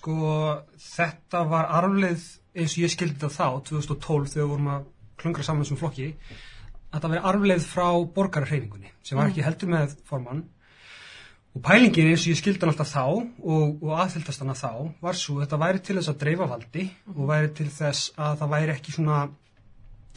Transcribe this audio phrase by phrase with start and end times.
[0.00, 0.20] sko
[0.80, 2.22] þetta var arfleið
[2.56, 4.86] eins og ég skildi þetta þá 2012 þegar við vorum að
[5.20, 6.14] klungra saman sem flokki
[6.90, 10.46] að það veri arfleið frá borgarreiningunni sem var ekki heldur með formann.
[11.50, 14.72] Og pælingin eins og ég skildi hann alltaf þá og, og aðfylgdast hann að þá
[15.02, 18.52] var svo þetta væri til þess að dreifa valdi og væri til þess að það
[18.54, 19.20] væri ekki svona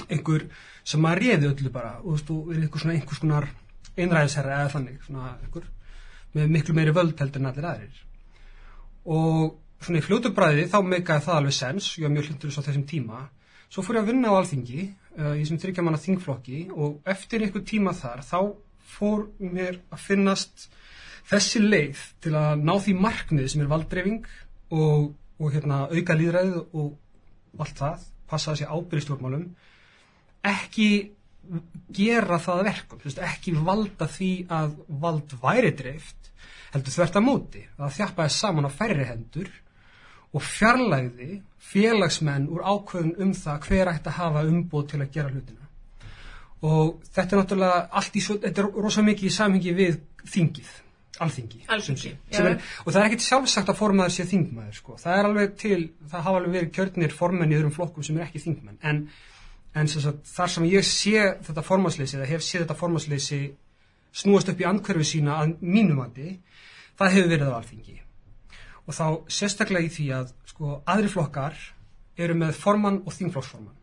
[0.10, 0.46] einhver
[0.88, 3.50] sem að réði öllu bara og þú veist, og er einhver svona einhvers konar
[3.94, 5.68] einræðisherra eða þannig svona einhver
[6.34, 8.00] með miklu meiri völd heldur en allir aðrir.
[9.14, 11.90] Og svona í fljótu bræði þá meikaði það alveg sens.
[11.98, 13.24] Ég var mjög hlindur á þessum tíma.
[13.74, 17.46] Svo fór ég að vinna á alþingi uh, í sem þryggja manna þingflokki og eftir
[17.46, 18.40] einhver tíma þar þá
[18.94, 20.68] fór mér að finnast
[21.30, 24.28] þessi leið til að ná því markmið sem er valdreifing
[24.76, 29.48] og, og hérna, auka líðræðið og allt það, passa að sé ábyrðistjórnmálum
[30.44, 30.90] ekki
[31.94, 36.32] gera það að verkum, ekki valda því að vald væri dreift
[36.74, 37.64] heldur þvert að móti.
[37.78, 39.50] Að þjappaði saman á færri hendur
[40.34, 41.42] og fjarlægði
[41.74, 45.64] félagsmenn úr ákvöðun um það hver ætti að hafa umbóð til að gera hlutina
[46.64, 50.00] og þetta er náttúrulega allt í svo, þetta er rosa mikið í samhengi við
[50.32, 50.70] þingið,
[51.24, 52.46] alþingi, Alþingi, sem sé, já.
[52.46, 54.96] er, og það er ekkert sjálfsagt að formaður sé þingmaður sko.
[55.02, 58.28] það er alveg til, það hafa alveg verið kjörnir formenn í öðrum flokkum sem er
[58.28, 59.02] ekki þingmenn en,
[59.76, 63.42] en sem sagt, þar sem ég sé þetta formannsleysi eða hef séð þetta formannsleysi
[64.24, 66.38] snúast upp í andhverfi sína að mínum andi,
[66.96, 68.00] það hefur verið á alþingi
[68.88, 71.56] og þá sérstaklega í því að sko, aðri flokkar
[72.18, 73.80] eru með formann og þingflokksformann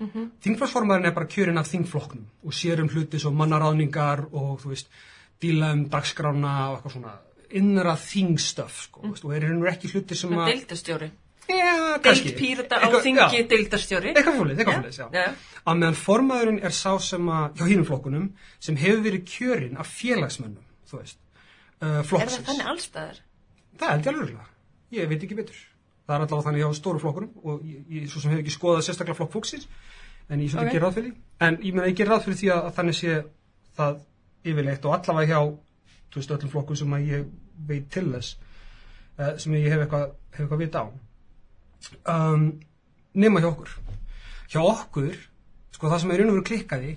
[0.00, 0.24] Mhm.
[0.42, 4.88] þingflokksformaðurinn er bara kjörinn af þingflokknum og sér um hluti svo mannaráðningar og þú veist,
[5.40, 7.12] díla um dagskrána og eitthvað svona
[7.54, 9.12] innra þingstöf sko, mm.
[9.24, 11.10] og er hérna ekki hluti sem að Deildastjóri.
[11.46, 12.32] Já, Deild kannski.
[12.34, 14.14] pírata á þingi já, deildastjóri.
[14.16, 15.08] eitthvað fólið, eitthvað fólið, já.
[15.12, 15.34] Já.
[15.66, 18.26] að meðan formaðurinn er sá sem að hjá hínum flokkunum
[18.58, 21.18] sem hefur verið kjörinn af félagsmönnum þú veist,
[21.82, 23.20] uh, Er flokksins það þannig allstaðar?
[23.80, 24.48] Það held ég alveg örugglega.
[24.94, 25.60] Ég veit ekki betur.
[26.04, 28.82] Það er allavega þannig hjá stóru flokkurum og ég, ég svo sem hef ekki skoðað
[28.86, 29.68] sérstaklega flokk fólksins
[30.28, 30.66] en ég svolítið Ok.
[30.66, 30.74] okay.
[30.74, 31.14] ger ráð fyrir.
[31.40, 33.16] En ég meina ég ger ráð fyrir því að, þannig sé
[33.78, 34.02] það
[34.44, 35.40] yfirleitt og allavega hjá
[36.14, 37.24] þú veist öllum flokkum sem að ég
[37.68, 38.36] veit til þess
[39.18, 40.86] uh, sem ég hef eitthvað, hef eitthvað vita á.
[42.14, 42.44] Um,
[43.14, 43.72] nema hjá okkur.
[44.52, 45.16] Hjá okkur,
[45.74, 46.94] sko það sem er raun og veru klikkaði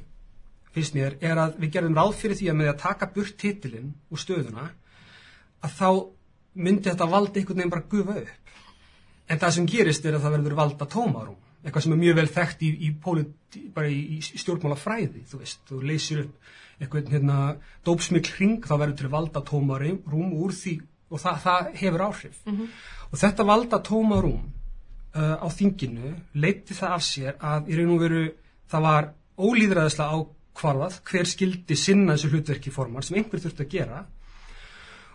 [0.77, 3.93] finnst mér, er að við gerðum ráð fyrir því að með að taka burt titilinn
[4.13, 4.67] úr stöðuna
[5.65, 5.89] að þá
[6.57, 8.53] myndi þetta valda einhvern veginn bara gufa upp.
[9.27, 11.39] En það sem gerist er að það verður valda tómarum.
[11.63, 15.63] Eitthvað sem er mjög vel þekkt í, í, í, í stjórnmálafræði, þú veist.
[15.67, 17.37] Þú leysir upp eitthvað hérna,
[17.85, 20.75] dópsmikl hring, þá verður til valda tómarum úr því
[21.09, 22.39] og það, það hefur áhrif.
[23.07, 24.43] Og þetta valda tómarum
[25.17, 28.23] uh, á þinginu leiti það af sér að í raun og veru
[28.69, 34.03] það var ólýðræðislega ákvarðað hver skildi sinna þessu hlutverki formar sem einhver þurfti að gera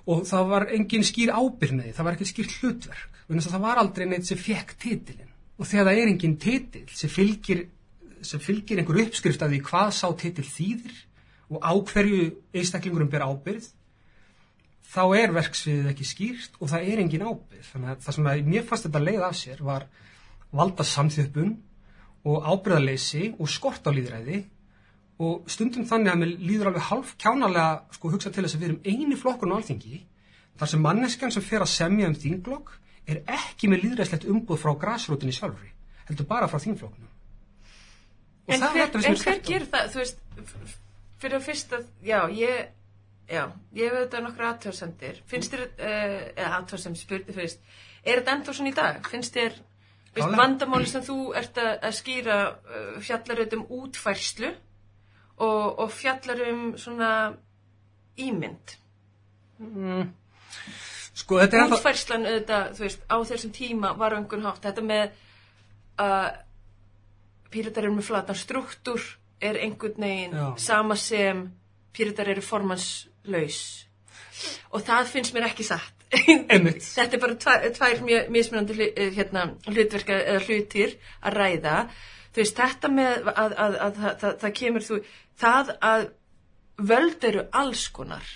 [0.06, 3.20] og það var engin skýr ábyrð með því, það var ekki skýr hlutverk.
[3.32, 7.62] Það var aldrei neitt sem fekk titilin og þegar það er engin titil sem fylgir,
[8.24, 10.98] sem fylgir einhver uppskrift af því hvað sá titil þýðir
[11.52, 12.26] og á hverju
[12.56, 13.68] einstaklingurum ber ábyrð
[14.92, 18.48] þá er verksviðið ekki skýrt og það er engin ábyrð þannig að það sem að
[18.52, 19.86] mér fannst þetta leið af sér var
[20.52, 21.52] valda samþjöppun
[22.28, 24.42] og ábyrðarleysi og skort á líðræði
[25.18, 28.70] og stundum þannig að mér líður alveg half kjánalega sko hugsa til þess að við
[28.70, 30.02] erum eini flokkun á alþingi
[30.58, 34.72] þar sem manneskjan sem fer að semja um þinglokk er ekki með líðræðslegt umboð frá
[34.84, 35.72] grasrótinni sjálfri
[36.08, 37.10] heldur bara frá þingflokknum
[38.42, 39.48] Og En það er hver, þetta sem en er hver skemmtilegt.
[39.48, 40.22] gerir það, þú veist,
[41.22, 42.56] fyrir að fyrst að, já, ég,
[43.30, 43.42] já,
[43.78, 45.20] ég hef auðvitað nokkra aðtjóðsendir.
[45.30, 47.62] Finnst þér, uh, eða aðtjóðsend spurði fyrst,
[48.02, 48.98] er þetta ennþá svona í dag?
[49.12, 49.60] Finnst þér,
[50.16, 54.52] veist, vandamáli sem þú ert að, að skýra uh, fjallar auðvitað um útfærslu
[55.42, 57.10] og, og fjallar um svona
[58.20, 58.76] ímynd.
[61.14, 65.10] sko er ennþá- Útfærslan auðvitað, veist, á þessum tíma var einhvern hátt, þetta með
[66.02, 66.28] að
[67.52, 69.02] píratar eru með flatan struktúr
[69.40, 70.46] er einhvern veginn Já.
[70.58, 71.44] sama sem
[71.92, 73.58] píratar eru formannslaus
[74.72, 75.98] og það finnst mér ekki satt.
[76.12, 81.76] Þetta er bara tvær, tvær mjög mismunandi eh, hérna, hlutverka eða hlutir að ræða
[82.32, 85.00] þú veist þetta með að, að, að, að það, það, kemur þú
[85.42, 86.06] það að
[86.92, 88.30] völd eru alls konar.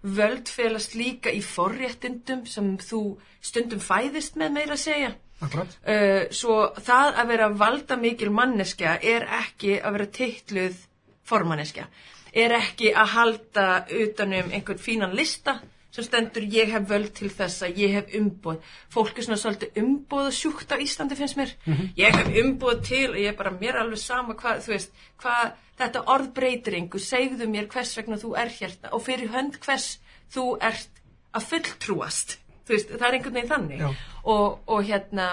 [0.00, 3.02] Völd felast líka í forréttindum sem þú
[3.44, 5.10] stundum fæðist með meira að segja.
[5.40, 10.80] Uh, svo það að vera valda mikil manneskja er ekki að vera titluð
[11.28, 11.86] formanneskja.
[12.30, 15.58] Er ekki að halda utanum einhvern fínan lista
[15.90, 18.60] sem stendur ég hef völd til þessa, ég hef umboð.
[18.92, 21.54] Fólk er svona svolítið umboð sjúkt á Íslandi finnst mér.
[21.98, 24.92] Ég hef umboð til og ég er bara mér alveg sama hvað, þú veist,
[25.22, 29.58] hvað þetta orð breytir einhver, segðu mér hvers vegna þú er hérna og fyrir hönd
[29.64, 29.88] hvers
[30.30, 31.02] þú ert
[31.34, 32.38] að fulltrúast.
[32.66, 34.04] Þú veist, það er einhvern veginn þannig.
[34.24, 35.28] Og, og hérna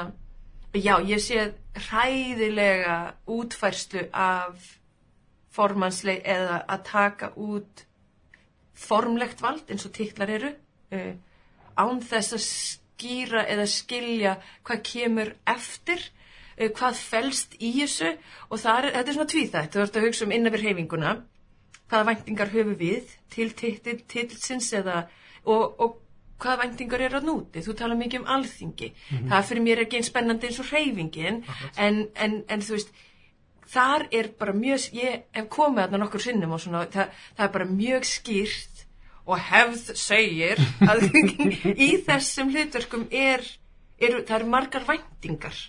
[0.73, 1.51] já, ég sé
[1.87, 2.97] hræðilega
[3.29, 4.77] útfærslu af
[5.53, 7.86] formansleg eða að taka út
[8.77, 10.51] formlegt vald eins og titlar eru
[10.93, 11.13] uh,
[11.77, 14.35] án þess að skýra eða skilja
[14.67, 18.13] hvað kemur eftir uh, hvað felst í þessu.
[18.49, 19.73] Og er, þetta er svona tvíþætt.
[19.73, 21.17] Þú ert að hugsa um innan við reyfinguna
[21.87, 25.05] hvaða væntingar höfum við til titil, titilsins eða
[25.47, 25.99] og, og
[26.41, 28.89] hvaða væntingar eru að núti þú tala mikið um alþingi.
[29.31, 31.43] Það fyrir mér er ekki eins spennandi eins og reyfingin
[31.77, 32.91] en, en, en þú veist
[33.71, 37.55] þar er bara mjög, ég hef komið þarna nokkur sinnum og svona, það, það er
[37.55, 38.83] bara mjög skýrt
[39.27, 41.07] og hefð segir að
[41.73, 43.43] í þessum hlutverkum er,
[43.99, 45.59] er það eru margar væntingar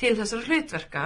[0.00, 1.04] til þessara hlutverka.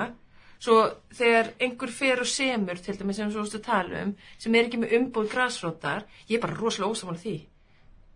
[0.56, 0.78] Svo
[1.12, 4.80] þegar einhver fer og semur til dæmis sem svo stu tala um sem er ekki
[4.80, 7.36] með umbúð grasrótar ég er bara rosalega ósamála því.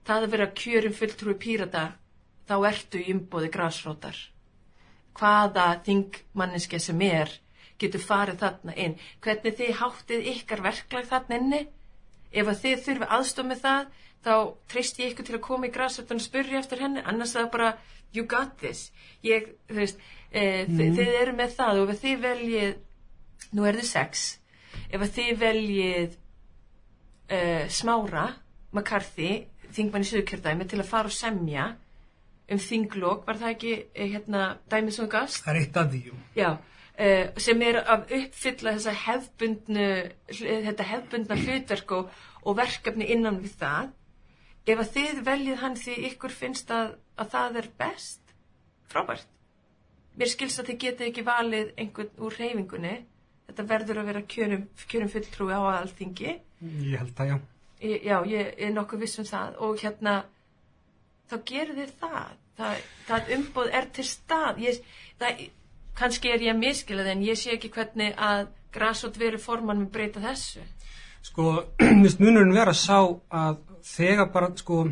[0.09, 1.83] Það að vera kjörum fulltrúi pírata
[2.49, 4.17] þá ertu í umbúði grasrótar.
[5.21, 7.35] Hvaða þingmanniske sem er
[7.81, 11.61] getur farið þarna inn hvernig þið háttið ykkar verklag þarna inni
[12.31, 13.87] ef að þið þurfi aðstof með það
[14.25, 14.35] þá
[14.71, 17.53] treyst ég ykkur til að koma í græsöfn og spurja eftir henni annars það er
[17.55, 17.71] bara
[18.13, 18.91] you got this
[19.25, 20.01] ég, veist,
[20.31, 20.97] e, mm.
[20.99, 24.27] þið eru með það og ef þið veljið nú er þið sex
[24.91, 26.17] ef þið veljið
[27.31, 27.41] e,
[27.73, 28.29] smára
[28.71, 31.71] McCarthy, þingmann í Suðkjördæmi til að fara og semja
[32.51, 35.43] um þinglokk, var það ekki e, hérna dæmið sem þú gafst?
[35.45, 36.19] Það er eitt af því, jú.
[36.39, 36.51] Já,
[37.41, 39.89] sem er að uppfylla þessa hefbundnu,
[40.29, 42.11] þetta hefbundna hlutverk og,
[42.45, 43.93] og verkefni innan við það.
[44.69, 48.35] Ef að þið veljið hann því ykkur finnst að, að það er best,
[48.93, 49.31] frábært.
[50.21, 52.97] Mér skilst að þið getið ekki valið einhvern úr reyfingunni.
[53.49, 56.35] Þetta verður að vera kjörum, kjörum fulltrúi á alþingi.
[56.61, 57.39] Ég held það, já.
[57.81, 60.15] Ég, já, ég er nokkuð viss um það og hérna,
[61.31, 62.37] þá gerir þið það.
[62.61, 64.61] Það, það umbóð er til stað.
[64.67, 64.83] Ég,
[65.23, 65.43] það,
[66.01, 69.93] kannski er ég að miskila en ég sé ekki hvernig að græsot verið forman með
[69.95, 70.65] breyta þessu.
[71.27, 71.47] Sko,
[72.01, 72.99] minnst munurinn vera sá
[73.29, 74.87] að þegar bara, sko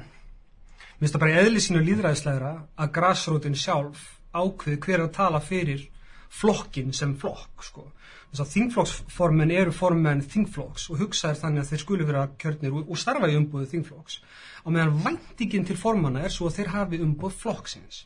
[0.98, 4.02] minnst það bara í eðli sínu líðræðislegra að græsrótin sjálf
[4.34, 5.86] ákveði hver að tala fyrir
[6.28, 7.86] flokkin sem flokk, sko.
[8.28, 13.30] Að þingflokksformen eru formen þingflokks og hugsaður þannig að þeir skulu vera kjörnir og, starfa
[13.32, 14.18] í umbúðu þingflokks.
[14.66, 18.02] Og meðan væntingin til formanna er svo að þeir hafi umbúð flokksins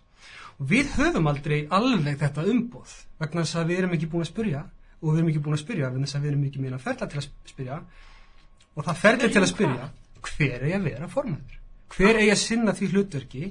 [0.58, 4.30] og við höfum aldrei alveg þetta umbúð vegna þess að við erum ekki búin að
[4.32, 4.62] spyrja
[5.02, 7.08] og við erum ekki búin að spyrja vegna þess að við erum ekki meina ferla
[7.10, 7.80] til að spyrja.
[8.72, 9.88] Og það ferli til að spyrja
[10.22, 11.58] hver eigi að vera formaður?
[11.92, 13.50] Hver eigi að sinna því hlutverki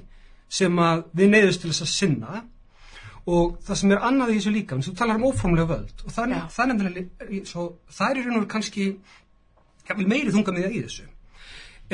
[0.52, 2.42] sem að við neyðust til þess að sinna?
[3.32, 6.32] Og það sem er annað í þessu líka þú talar um óformlega völd og það,
[6.32, 6.40] Já.
[6.56, 8.86] það, nefnilega, svo, það er í raun og kannski
[10.00, 11.11] meiri þunga með það í þessu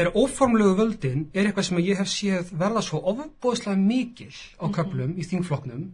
[0.05, 5.15] er óformlegu völdin er eitthvað sem ég hef séð verða svo ofbóðslega mikil á köflum
[5.19, 5.87] í þingflokknum.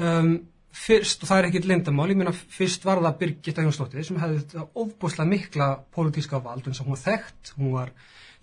[0.00, 0.32] Um,
[0.70, 4.42] fyrst, og það er ekkit lindamál, ég meina fyrst var það Birgitta Jónsdóttir sem hefði
[4.44, 7.94] þetta ofbóðslega mikla pólitíska vald eins og hún var þekkt, hún var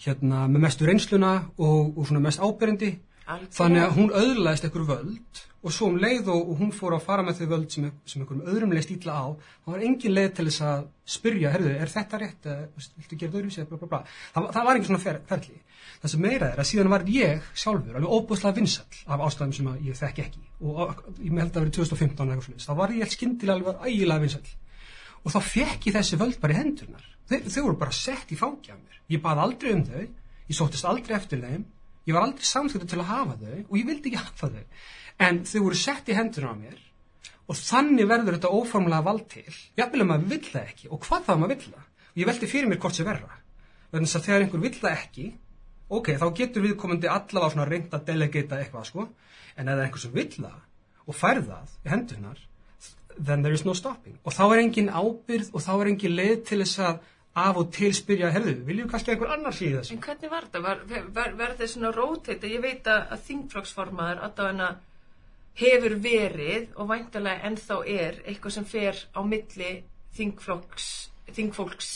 [0.04, 2.92] hérna með mestu reynsluna og, og svona mest ábyrjandi.
[3.27, 7.06] Þannig að hún öðlaðist einhver völd og svo um leið og, og hún fór að
[7.07, 10.29] fara með þau völd sem, sem einhverjum öðrum leið stíla á það var engin leið
[10.38, 10.85] til þess að
[11.18, 12.47] spyrja herðu, er þetta rétt,
[13.00, 13.31] viltu gera
[13.71, 14.00] bla, bla, bla.
[14.35, 15.57] Það, var engin svona fer, ferli.
[16.01, 19.69] Það sem meira er að síðan var ég sjálfur alveg óbúðslega vinsall af ástæðum sem
[19.88, 20.43] ég þekki ekki.
[20.62, 20.75] Og
[21.24, 22.67] ég með held að verið 2015 eða eitthvað svoleiðis.
[22.67, 24.50] þá var ég skyndilega alveg ægilega vinsall
[25.24, 27.07] og þá fekk ég þessi völd bara í hendurnar.
[27.27, 28.38] Þau, þau voru bara sett í
[31.57, 31.76] mér
[32.08, 34.50] ég ég ég var aldrei samþýttur til að hafa þau og ég vildi ekki hafa
[34.54, 34.64] þau.
[35.28, 36.78] En þau voru sett í hendurnar á mér
[37.48, 39.58] og þannig verður þetta óformlega vald til.
[39.76, 40.88] Jafnvel að maður vill það ekki.
[40.88, 41.86] Og hvað það maður vill það?
[42.08, 45.26] Og ég velti fyrir mér hvort sem vegna þess að þegar einhver vill það ekki
[45.88, 49.06] ok, þá getur viðkomandi allavega svona reynd að delegata eitthvað sko.
[49.56, 50.58] En er einhver sem vill það
[51.08, 52.42] og fær það í hendurnar
[53.18, 54.20] then there is no stopping.
[54.24, 57.00] Og þá er engin ábyrð og þá er engin leið til þess að
[57.38, 60.63] af og til spyrja, herðu, viljum kannski einhver annar síði þessu En hvernig var þetta?
[60.65, 60.84] Var,
[61.15, 62.50] var, var þetta svona róteita?
[62.50, 64.72] Ég veit að, að þingflokksformaður allavega
[65.58, 69.72] hefur verið og væntalega ennþá er eitthvað sem fer á milli
[70.17, 70.91] þingflokks,
[71.34, 71.91] þingfólks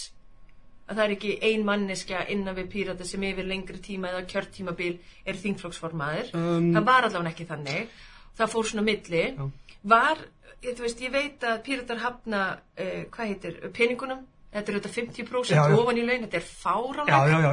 [0.92, 4.96] að það er ekki ein manneskja innan við pírata sem yfir lengri tíma eða kjörtímabil
[5.26, 7.96] er þingflokksformaður Um, það var allavega ekki þannig
[8.38, 9.46] það fór svona milli Já.
[9.94, 10.22] var,
[10.64, 12.42] ég, veist, ég veit að píratar hafna,
[12.78, 15.78] uh, hvað heitir peningunum, þetta er auðvitað 50% Já, já.
[15.80, 16.48] ofan í laun, þetta er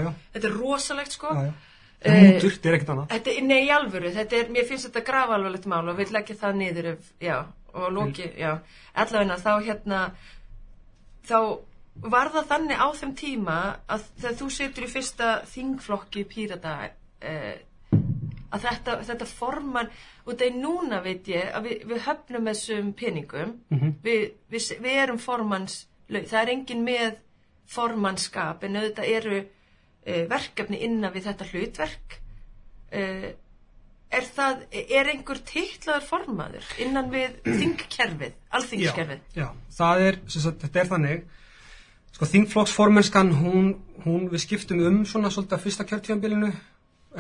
[0.07, 1.35] já, þetta er rosalegt sko.
[1.35, 1.53] Já.
[1.99, 3.07] Eh, Mútur, þetta er ekkert annað.
[3.15, 6.37] Þetta, nei, í alvöru, þetta er, mér finnst þetta grafa alvarlegt mál og vil leggja
[6.39, 7.39] það niður ef, já,
[7.75, 8.53] og loki, já,
[8.95, 10.03] allavegna þá hérna,
[11.27, 11.39] þá
[12.09, 13.57] var það þannig á þeim tíma
[13.91, 16.77] að þegar þú setur í fyrsta þingflokki pírata,
[17.19, 17.59] eh,
[18.49, 19.91] að þetta, þetta forman
[20.25, 23.57] og er núna veit ég að við, við höfnum þessum peningum.
[23.75, 23.95] Mhm.
[24.07, 27.19] við, við, við erum formans það er engin með
[27.69, 32.19] formannskap en auðvitað eru uh, verkefni innan við þetta hlutverk.
[32.89, 33.29] Uh,
[34.09, 40.65] er það er einhver titlaður formaður innan við þingkerfið alþingskerfið já, já, það er, sagt,
[40.65, 41.27] þetta er þannig.
[42.17, 43.69] Sko þingflokksformenskan hún,
[44.07, 46.49] hún við skiptum um svona svolítið að fyrsta kjörtíðanbílinu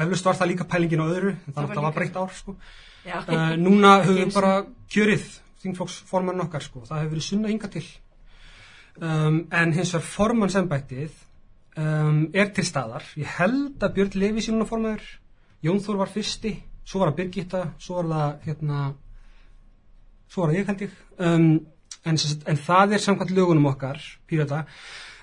[0.04, 2.56] eflust var það líka pælingin á öðru en þannig að það var breytt ár sko.
[3.08, 4.54] Uh, núna höfum við bara
[4.92, 5.28] kjörið
[5.62, 6.82] þingflokksformann okkar sko.
[6.88, 7.84] það hefur verið sunna hinga til
[9.00, 11.10] um, en hins vegar formannsembættið
[11.78, 13.04] um, er til staðar.
[13.18, 15.04] Ég held að Björn Levi sínuna formaður.
[15.64, 16.54] Jón Þór var fyrsti.
[16.88, 18.82] Svo var það Birgitta, svo var það hérna
[20.32, 20.94] svo var það ég held ég.
[21.18, 21.48] Um,
[22.08, 22.20] en,
[22.52, 23.98] en það er samkvæmt lögunum okkar
[24.30, 24.62] pírata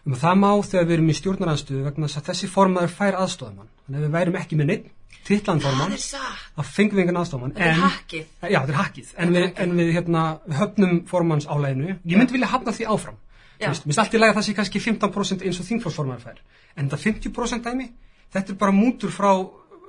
[0.05, 3.17] um, að það má þegar við erum í stjórnaranstöðu vegna þess að þessi formaður fær
[3.23, 4.91] aðstofamann þannig að við værum ekki með neitt
[5.25, 6.41] titlan það formann satt.
[6.61, 8.25] að fengum við engan aðstofamann Þetta er en- hakkið.
[8.53, 12.51] Já, er hakkið, en við, en við hérna, við höfnum formanns álæginu, ég myndi vilja
[12.51, 13.17] hafna því áfram
[13.59, 16.41] Mér finnst allt í lagi að það sé kannski 15% eins og þingflósformaður fær.
[16.75, 17.89] En þetta 50% dæmi,
[18.35, 19.31] þetta er bara mútur frá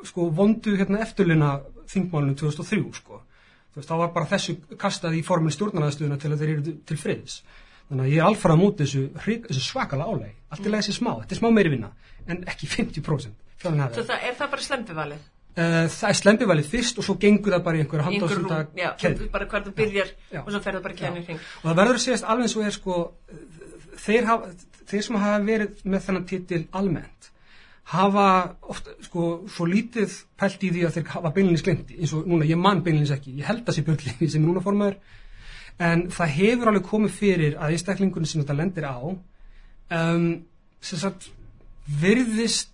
[0.06, 1.52] sko, vondu hérna, eftirluna
[1.90, 3.22] þingmálinu 2003 sko.
[3.74, 7.00] Þú veist, þá var bara þessu kastað í formin stjórnarnaðstöðuna til að þeir eru til
[7.00, 7.40] friðis
[7.86, 11.12] þannig að ég er alfarað mútið þessu, þessu svakala álæg allt í lagi þessi smá,
[11.22, 11.92] þetta er smá meiri vinna
[12.26, 16.98] en ekki 50% Þannig að það, er það bara slempivalið Uh, það er slempivalið fyrst
[17.00, 18.90] og svo gengur það bara í einhverja handásunda rúm, já,
[19.32, 20.42] bara hvar þú byrjar Já.
[20.42, 22.66] og svo fer það bara kennir hring og það verður að segjast alveg eins og
[22.66, 22.96] er sko
[24.00, 24.52] þeir, hafa,
[24.86, 27.30] þeir sem hafa verið með þennan titil almennt
[27.86, 28.26] hafa
[28.66, 32.48] oft sko svo lítið pælt í því að þeir hafa beinlinis glemti eins og núna
[32.48, 34.98] ég man beinlinis ekki ég held að sé björnlinni sem núna formaður
[35.86, 40.26] en það hefur alveg komið fyrir að einstaklingunni sem þetta lendir á um,
[40.82, 41.28] sem sagt
[42.00, 42.72] virðist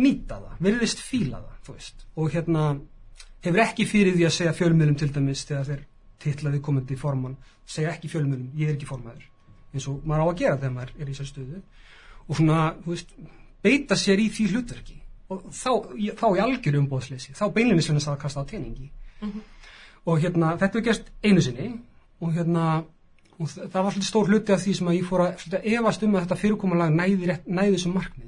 [0.00, 2.64] nýta það, virðist fíla það þú veist, og hérna
[3.44, 5.84] hefur ekki fyrir því að segja fjölmiðlum til dæmis þegar þeir
[6.20, 9.29] titlaði komandi formann segja ekki fjölmiðlum, ég er ekki formaður
[9.74, 11.60] eins og maður á að gera þegar maður er í þessu stöðu.
[12.28, 13.14] Og svona, þú veist
[13.64, 14.96] beita sér í því hlutverki.
[15.30, 15.70] Og þá,
[16.18, 18.88] þá í algjöru umbóðsleysi þá beinlinni svona að kasta á teningi.
[20.08, 21.68] Og hérna, þetta er gerst einu sinni.
[22.20, 22.64] Og hérna
[23.40, 25.78] og þa- það var svolítið stór hluti af því sem að ég fór að svolítið
[25.78, 28.26] efast um að þetta fyrirkomulag næði, næði þessum markmiði.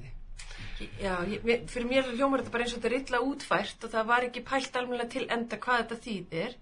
[1.02, 4.06] Já, ég, fyrir mér hljómar þetta bara eins og þetta er illa útfært og það
[4.08, 6.54] var ekki pælt almennilega til enda hvað þetta þýðir.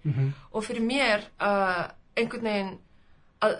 [0.51, 1.85] Og fyrir mér uh,
[2.19, 2.73] einhvern veginn
[3.41, 3.55] að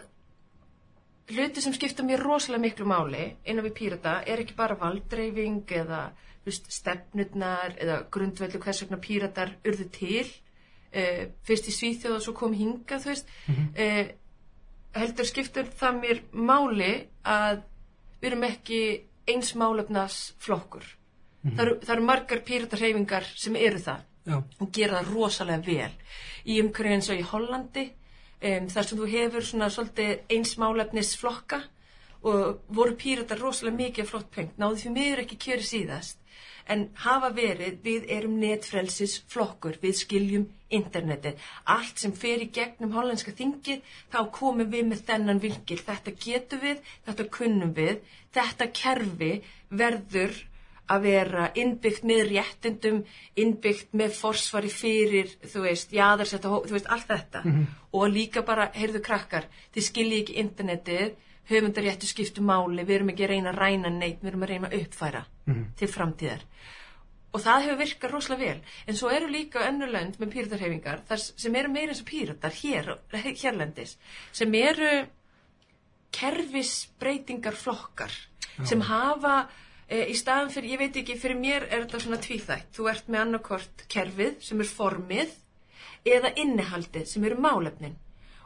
[1.35, 6.05] hluti sem skipta mér rosalega miklu máli innan við pírata er ekki bara valdreifing eða
[6.45, 12.35] veist, stefnurnar eða grundveldu hvers vegna píratar urðu til uh, fyrst í Svíþjóð og svo
[12.37, 14.13] kom hingað þú veist uh,
[14.97, 17.63] heldur skiptur það mér máli að
[18.21, 18.81] við erum ekki
[19.31, 20.83] eins málefnas flokkur.
[21.43, 25.93] það, eru, það eru margar píratarhefingar sem eru það Já, og gera það rosalega vel.
[26.45, 27.85] Í umhverju eins og í Hollandi,
[28.41, 31.61] um, þar sem þú hefur svona svolítið eins málefnis flokka
[32.21, 36.17] og voru píratar rosalega mikið flott pengt, náðu því miður ekki kjöri síðast.
[36.69, 41.39] En hafa verið, við erum netfrelsis flokkur, við skiljum internetið.
[41.73, 43.81] Allt sem fer í gegnum hollandska þingið,
[44.13, 45.79] þá komum við með þennan vinkil.
[45.81, 47.97] Þetta getum við, þetta kunnum við,
[48.37, 49.33] þetta kerfi
[49.81, 50.37] verður
[50.91, 53.01] að vera innbyggt með réttindum,
[53.39, 57.43] innbyggt með forsvari fyrir, þú veist, jaðarsetta, hó- þú veist, allt þetta.
[57.93, 61.15] Og líka bara, heyrðu krakkar, þið skiljið ekki internetið,
[61.51, 64.67] höfundaréttu skiptu máli, við erum ekki að reyna að ræna neitt, við erum að reyna
[64.71, 65.25] að uppfæra
[65.75, 66.43] til framtíðar.
[67.33, 68.61] Og það hefur virkað rosalega vel.
[68.87, 72.51] En svo eru líka önnur lönd með píratarhefingar þar sem eru meira eins og píratar
[72.51, 73.97] hér, hérlendis,
[74.35, 75.05] sem eru
[76.11, 78.11] kerfisbreytingar flokkar
[78.67, 79.47] sem hafa
[79.91, 82.69] í staðan fyrir, ég veit ekki, fyrir mér er þetta svona tvíþætt.
[82.75, 85.33] Þú ert með annarkort kerfið sem er formið
[86.07, 87.97] eða innihaldið sem eru málefnin.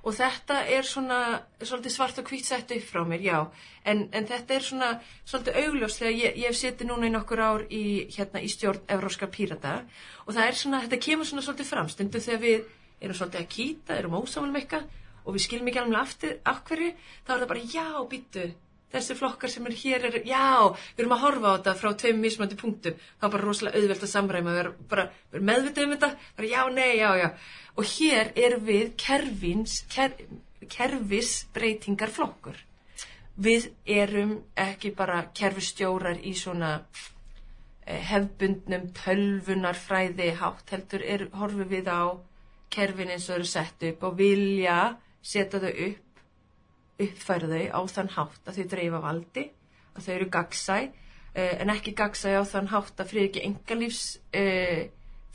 [0.06, 1.20] Og þetta er svona
[1.90, 3.38] svart og hvítt sett upp frá mér, já.
[3.86, 4.90] En, en þetta er svona
[5.26, 8.86] svolítið augljós þegar ég, ég hef setið núna í nokkur ár í, hérna, í stjórn
[8.98, 9.80] Evróskar Pírata
[10.26, 12.70] og það er svona, þetta kemur svona svolítið fram stundu þegar við
[13.02, 14.94] erum svolítið að kýta, erum ósamal með eitthvað
[15.26, 16.92] og við skilum ekki alveg aftur af hverju,
[17.26, 18.46] þá er það bara já, býttu,
[18.96, 20.48] þessi flokkar sem er hér er, já,
[20.96, 24.06] við erum að horfa á þetta frá tveim mismandi punktum, þá er bara rosalega auðvelt
[24.06, 27.28] að samræma, við erum bara við meðvitað um þetta, bara já, nei, já, já.
[27.76, 30.16] Og hér erum við kerfins ker,
[30.72, 32.62] kerfisbreytingar flokkur.
[33.36, 41.92] Við erum ekki bara kerfistjórar í svona eh, hefbundnum tölvunarfræði hátt heldur er, horfum við
[41.92, 42.16] á
[42.72, 44.80] kerfin eins og eru sett upp og vilja
[45.26, 46.05] setja þau upp
[47.02, 49.46] uppfæra þau á þann hátt að þau dreifa valdi,
[49.96, 54.04] að þau eru gagsæ uh, en ekki gagsæ á þann hátt að fyrir ekki engalífs
[54.36, 54.86] uh,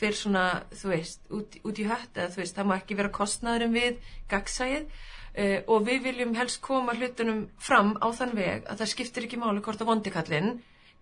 [0.01, 3.13] fyrir svona, þú veist, út, út í hött eða þú veist, það má ekki vera
[3.13, 8.81] kostnaðurum við gagsæið uh, og við viljum helst koma hlutunum fram á þann veg að
[8.81, 10.55] það skiptir ekki máli hvort að vondikallinn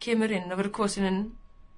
[0.02, 1.22] kemur inn og verður kosininn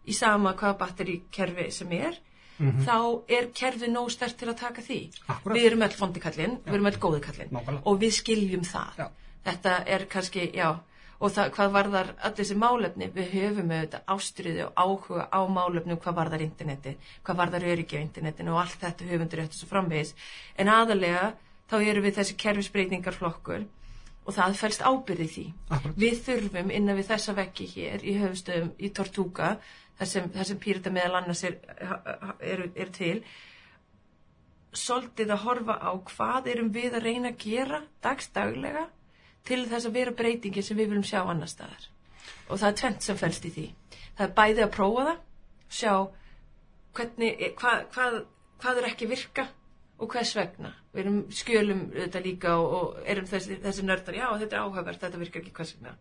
[0.09, 2.17] í sama hvaða batterikerfi sem er
[2.61, 2.97] þá
[3.38, 4.99] er kerfið nóg stert til að taka því
[5.29, 5.57] Akkúrat.
[5.57, 7.83] við erum öll vondikallinn, við erum öll góðikallinn Nákvæmlega.
[7.87, 9.07] og við skiljum það Já.
[9.45, 10.71] þetta er kannski, já
[11.21, 15.99] og það, hvað varðar allir þessi málefni við höfum auðvitað ástriði og áhuga á málefnum
[16.00, 20.14] hvað varðar interneti hvað varðar öryggi á internetinu og allt þetta höfundur eftir svo framvegis
[20.57, 21.35] en aðalega
[21.71, 23.67] þá erum við þessi kerfisbreytingar flokkur
[24.26, 25.45] og það fælst ábyrði því
[25.76, 25.97] Akkúrat.
[25.97, 29.52] við þurfum innan við þessa veggi hér í höfustöðum í Tortuga
[30.00, 31.59] þar sem, pírita meðal annars er,
[32.40, 33.19] er, er til
[34.73, 38.87] svolítið að horfa á hvað erum við að reyna að gera dagstaglega
[39.49, 41.88] til þess að vera breytingin sem við viljum sjá annar staðar.
[42.49, 43.66] Og það er tvent sem fælst í því.
[44.16, 45.23] Það er bæði að prófa það
[45.80, 45.95] sjá
[46.97, 48.21] hvernig, hvað, hvað,
[48.62, 49.47] hvað er ekki virka
[50.00, 50.73] og hvers vegna.
[50.95, 55.04] Við erum skjölum þetta líka og, og erum þessi, þessi nördar, já þetta er áhugavert
[55.04, 55.99] þetta virkar ekki hvers vegna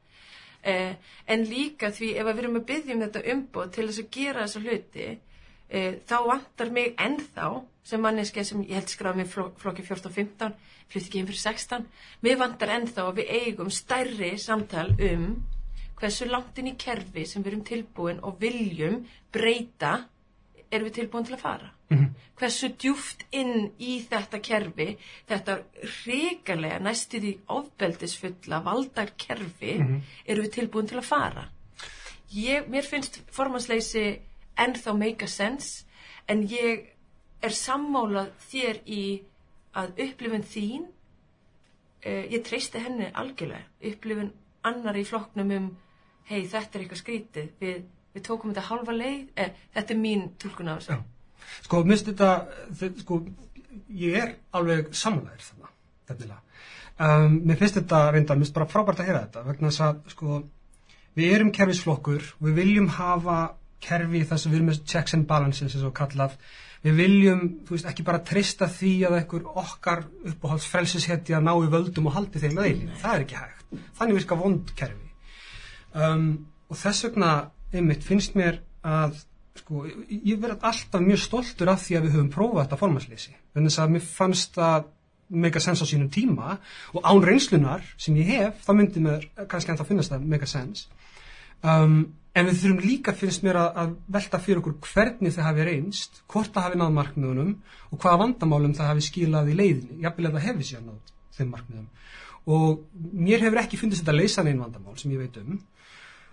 [0.64, 0.96] eh,
[1.28, 4.46] en líka því ef við erum að byggja um þetta umboð til þess að gera
[4.46, 5.08] þessa hluti
[5.70, 7.52] eh, þá vantar mig ennþá
[7.90, 10.54] sem manneski sem ég held skráð með flok, flokki 14-15
[10.90, 11.88] flytti ekki inn fyrir 16
[12.26, 15.26] mér vantar ennþá að við eigum stærri samtal um
[16.00, 19.02] hversu langt inn í kerfi sem við erum tilbúin og viljum
[19.34, 19.98] breyta
[20.70, 21.74] erum við tilbúin til að fara
[22.40, 24.90] hversu djúft inn í þetta kerfi
[25.30, 31.48] þetta hrikalega næstu því ofbeldisfulla valdar kerfi erum við tilbúin til að fara?
[32.30, 34.06] Ég, mér finnst formannsleysi
[34.60, 35.86] ennþá make a sense
[36.30, 36.86] en ég
[37.42, 39.04] er sammálað þér í
[39.80, 40.86] að upplifun þín
[42.06, 43.66] uh, ég treysti henni algjörlega.
[43.92, 44.34] Upplifun
[44.68, 45.70] annar í flokknum um
[46.30, 50.28] hei þetta er eitthvað skrítið við, við tókum þetta halva leið eh, þetta er mín
[50.42, 51.00] tólkun á þessu.
[51.66, 52.30] Sko, minnst þetta,
[52.80, 53.20] þe- sko,
[54.02, 55.74] ég er alveg samanlæðir þarna,
[56.12, 56.40] nefnilega.
[57.00, 60.40] Um, mér finnst þetta reynda, minnst bara frábært að heyra þetta, vegna þess að, sko,
[61.20, 63.38] við erum kerfisflokkur, við viljum hafa
[63.84, 66.36] kerfi þar sem við erum með checks and balances, eins og kallað,
[66.84, 71.72] við viljum, þú veist, ekki bara treysta því að einhver okkar uppáhalds frelsishetja ná í
[71.72, 73.66] völdum og haldi þeim að eilíf, það er ekki hægt.
[74.00, 75.10] Þannig virka vond kerfi
[75.94, 76.26] um,
[76.70, 77.32] og þess vegna
[77.74, 79.20] einmitt finnst mér að
[79.60, 83.36] sko, ég- ég verð alltaf mjög stoltur af því að við höfum prófað þetta formannsleysi
[83.56, 84.88] þannig að mér fannst það
[85.30, 86.56] mega sens á sínum tíma
[86.94, 90.88] og án reynslunar sem ég hef, þá myndi mér kannski ennþá finnast það mega sens
[91.62, 92.00] um,
[92.38, 96.20] en við þurfum líka finnst mér að, að velta fyrir okkur hvernig það hafi reynst
[96.30, 97.54] hvort það hafi náð markmiðunum
[97.90, 99.98] og hvaða vandamálum það hafi skilað í leiðinni.
[100.06, 101.88] Jafnvel að það hefði sér náð þeim markmiðum.
[102.50, 102.84] Og
[103.28, 105.58] mér hefur ekki fundist þetta leysa neinn vandamál sem ég veit um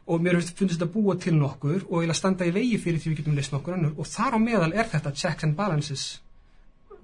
[0.07, 3.13] og mér fundist þetta búa til nokkur og ég að standa í vegi fyrir því
[3.13, 3.95] við getum leist nokkur önnur.
[3.99, 6.05] Og þar á meðal er þetta checks and balances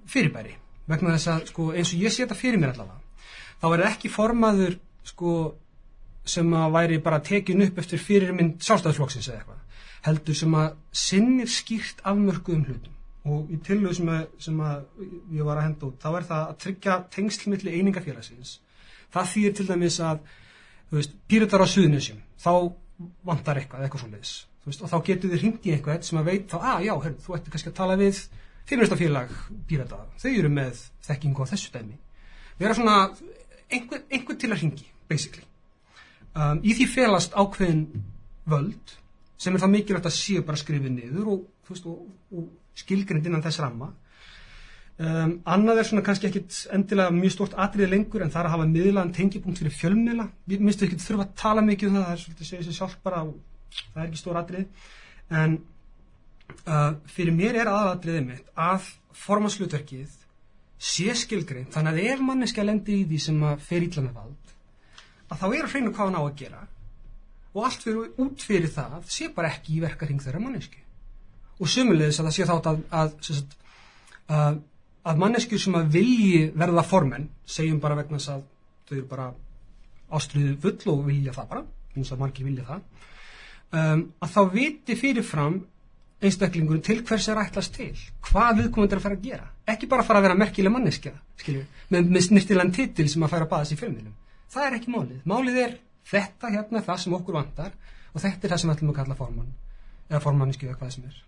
[0.07, 0.55] fyrirbæri.
[0.87, 3.03] Vegna þess að sko, eins og ég sé þetta fyrir mér allavega
[3.63, 4.73] þá er ekki formaður
[5.07, 5.33] sko,
[6.27, 9.61] sem að væri bara tekin upp eftir fyrirmynd sjálfstæðisflokksins eða eitthvað
[10.03, 12.95] heldur sem að sinnir skýrt afmörkuðum hlutum.
[13.23, 14.81] Og í tillögu sem, að, sem að
[15.31, 18.57] ég var að henda út þá er það að tryggja tengslmiðli einingafélagsins.
[19.15, 20.25] Það þýðir til dæmis að
[21.31, 22.51] píratar á suðnusjum þá
[23.25, 26.45] vantar eitthvað, eitthvað svo leiðis og þá getur þið hringt í eitthvað sem að veit
[26.51, 28.19] þá, að já, herr, þú ætti kannski að tala við
[28.69, 29.31] fyrirstafélag
[29.67, 29.97] pírata.
[30.21, 31.97] Þau eru með þekkingu á þessu dæmi.
[32.61, 32.97] Vera svona
[33.67, 35.43] einhver, einhver til að hringi, basically.
[36.33, 37.83] Um, í því felast ákveðin
[38.49, 38.95] völd
[39.37, 41.43] sem er það mikilvægt að séu bara skrifið niður og,
[41.75, 41.99] og,
[42.31, 42.47] og
[42.79, 43.91] skilgrind innan þess ramma
[45.03, 48.55] um, annað er svona kannski ekkit endilega mjög stort atriði lengur en það er að
[48.55, 50.27] hafa miðlaðan tengipunkt fyrir fjölmiðla.
[50.49, 52.97] Við minnstu ekki þurfa að tala mikið um það það er svolítið segið sér sjálf
[53.05, 53.23] bara
[53.77, 54.65] það er ekki stór atriði.
[55.43, 55.55] En
[56.67, 58.91] uh, fyrir mér er aðalatriðið mitt að
[59.23, 60.19] formanslutverkið
[60.83, 64.17] sé skilgrein þannig að ef manneski að lendi í því sem að fer ítla með
[64.19, 64.53] vald
[65.31, 66.63] að þá er að hreinu hvað hann á að gera.
[67.53, 70.81] Og allt fyrir út fyrir það sé bara ekki í verkaring þeirra manneski
[71.61, 73.57] og sumulegis að það sé þátt að, að, sagt,
[74.27, 74.61] að,
[75.03, 78.43] að manneskjur sem að vilji verða formenn segjum bara vegna þess að
[78.87, 79.29] þau eru bara
[80.13, 81.63] ástriðu full og vilja það bara
[81.93, 82.81] eins og margir vilja það
[83.79, 85.59] um, að þá viti fyrirfram
[86.23, 87.91] einstaklingur til hvers er ætlast til
[88.29, 89.47] hvað viðkomandi er að fara að gera.
[89.73, 91.11] Ekki bara fara að vera merkileg manneskja
[91.41, 94.15] skilju, með, með snirtilegan titil sem að fara að baða sér fjölmiðlum.
[94.53, 95.75] Það er ekki málið, málið er
[96.13, 97.75] þetta hérna það sem okkur vantar
[98.13, 99.53] og þetta er það sem ætlum að kalla formann
[100.09, 101.21] eða formanniski eða hvað sem er.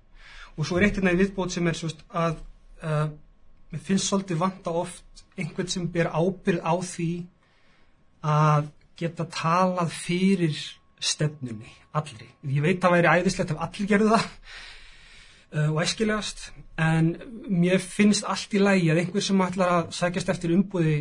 [0.56, 2.38] Og svo er eitt hérna í viðbót sem er svost, að
[2.84, 3.08] uh,
[3.76, 7.10] mér finnst svolítið vanta oft einhvern sem ber ábyrð á því
[8.24, 10.56] að geta talað fyrir
[11.04, 12.30] stefnunni, allri.
[12.48, 16.46] Ég veit að það væri æðislegt ef allir gerðu það uh, og æskilegast
[16.82, 17.12] en
[17.52, 20.96] mér finnst allt í lægi að einhver sem ætlar að sækjast eftir umbúði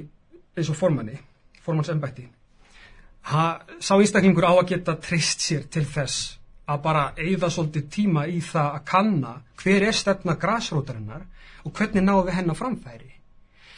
[0.55, 1.17] eins og formanni
[1.65, 2.27] formannsembætti
[3.25, 6.35] sá einstaklingur á að geta treyst sér til þess
[6.69, 11.27] að bara eigða svolítið tíma í það að kanna hver er stefna græsrótarinnar
[11.65, 13.11] og hvernig náðu við henn á framfæri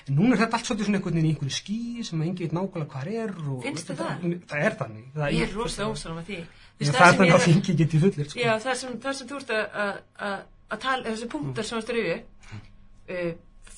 [0.06, 2.52] en núna er þetta allt svolítið svona einhvern veginn í einhverju skí sem engi veit
[2.54, 4.36] nákvæmlega hvað er og Finnst þér það?
[4.52, 6.36] Það er þannig það Ég er rosalega ósalum að því.
[6.76, 8.38] Veist, það er þannig að þingi getið fullir sko.
[8.44, 10.44] Já, það sem, það sem þú ert að- að að-
[10.76, 12.22] að tala, þessi punktar sem þú styrir
[13.10, 13.32] uh,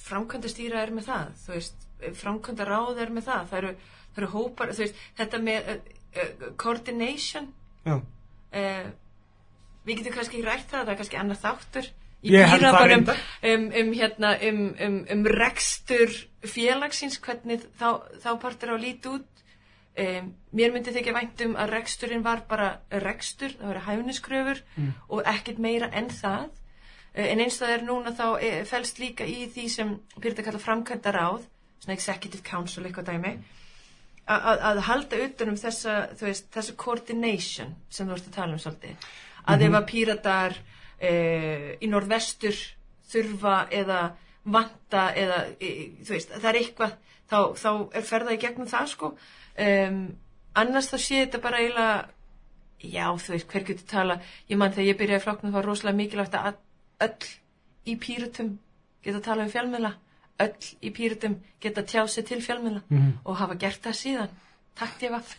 [0.09, 1.87] framkvæmda stýra er með það, þú veist,
[2.21, 3.73] framkvæmda ráð er með það, það eru,
[4.15, 5.81] það eru hópar, veist, þetta með uh,
[6.23, 7.49] uh, coordination,
[7.89, 7.97] Já.
[8.55, 8.91] Uh,
[9.87, 11.89] við getum kannski rætt það, það er kannski annar þáttur
[12.23, 12.33] í
[12.93, 13.19] reyndar.
[13.53, 17.89] um, um, hérna, um, um, um rekstur félagsins, hvernig þá,
[18.23, 19.27] þá partur á að líti út.
[19.99, 22.69] Um, mér myndi þykja vænt um að reksturinn var bara
[23.03, 24.93] rekstur, það voru hæfniskröfur Mm.
[25.09, 26.45] og ekkert meira en það.
[27.19, 30.59] Uh, en eins það er núna þá eh, felst líka í því sem Pyrrta kalla
[30.63, 31.47] framkvæmda ráð,
[31.83, 33.43] svona executive council eitthvað dæmi, að-
[34.29, 38.57] að að halda utan um þessa, þú veist, þessa coordination sem þú ert að tala
[38.57, 39.09] um svolítið.
[39.49, 42.59] Að ef að píratar uh, í norðvestur
[43.09, 44.03] þurfa eða
[44.49, 45.73] vanta eða, e,
[46.05, 46.95] þú veist, það er eitthvað,
[47.29, 49.11] þá, þá er ferða í gegnum það sko.
[49.59, 49.99] Um,
[50.59, 51.99] annars þá sé þetta bara eiginlega,
[52.85, 56.01] já, þú veist, hver getur tala, ég mann þegar ég byrjaði flokknum það var rosalega
[56.01, 56.61] mikilvægt að
[57.09, 57.31] öll
[57.89, 58.55] í píratum
[59.05, 59.93] geta tala um fjölmiðla,
[60.41, 63.13] öll í píratum geta tjá sig til fjölmiðla Mhm.
[63.25, 64.29] og hafa gert það síðan.
[64.79, 65.37] Takk ég vaff.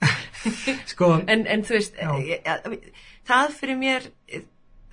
[0.90, 2.78] Sko, en, en þú veist, e,
[3.28, 4.06] það fyrir mér,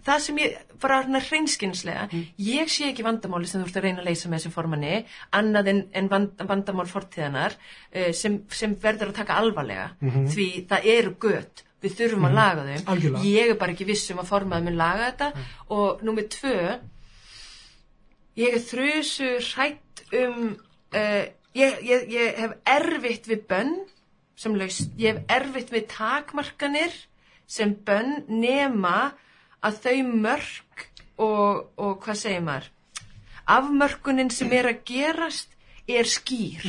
[0.08, 2.26] það sem ég, bara svona hreinskinslega, Mm.
[2.38, 5.68] ég sé ekki vandamáli sem þú ert að reyna að leysa með þessum formanni, annað
[5.74, 7.56] en, en vand, vandamál fortíðanar,
[7.96, 12.62] uh, sem, sem verður að taka alvarlega, því það eru gött, við þurfum að laga
[12.68, 12.88] þau, Mhm.
[12.94, 13.24] Algjörlega.
[13.26, 15.34] ég er bara ekki viss um að formaður mun laga þetta,
[15.70, 16.80] og númer tvö,
[18.38, 20.56] ég er þrjusu hrætt um,
[20.94, 21.24] uh,
[21.58, 23.76] ég, ég, ég hef erfitt við bönn,
[24.38, 26.94] sem laust, ég hef erfitt við takmarkanir
[27.50, 29.14] sem bönn nema
[29.66, 29.98] að þau
[30.28, 32.72] mörk og, og hvað segir maður?
[33.48, 35.54] Afmörkunin sem er að gerast
[35.88, 36.66] er skýr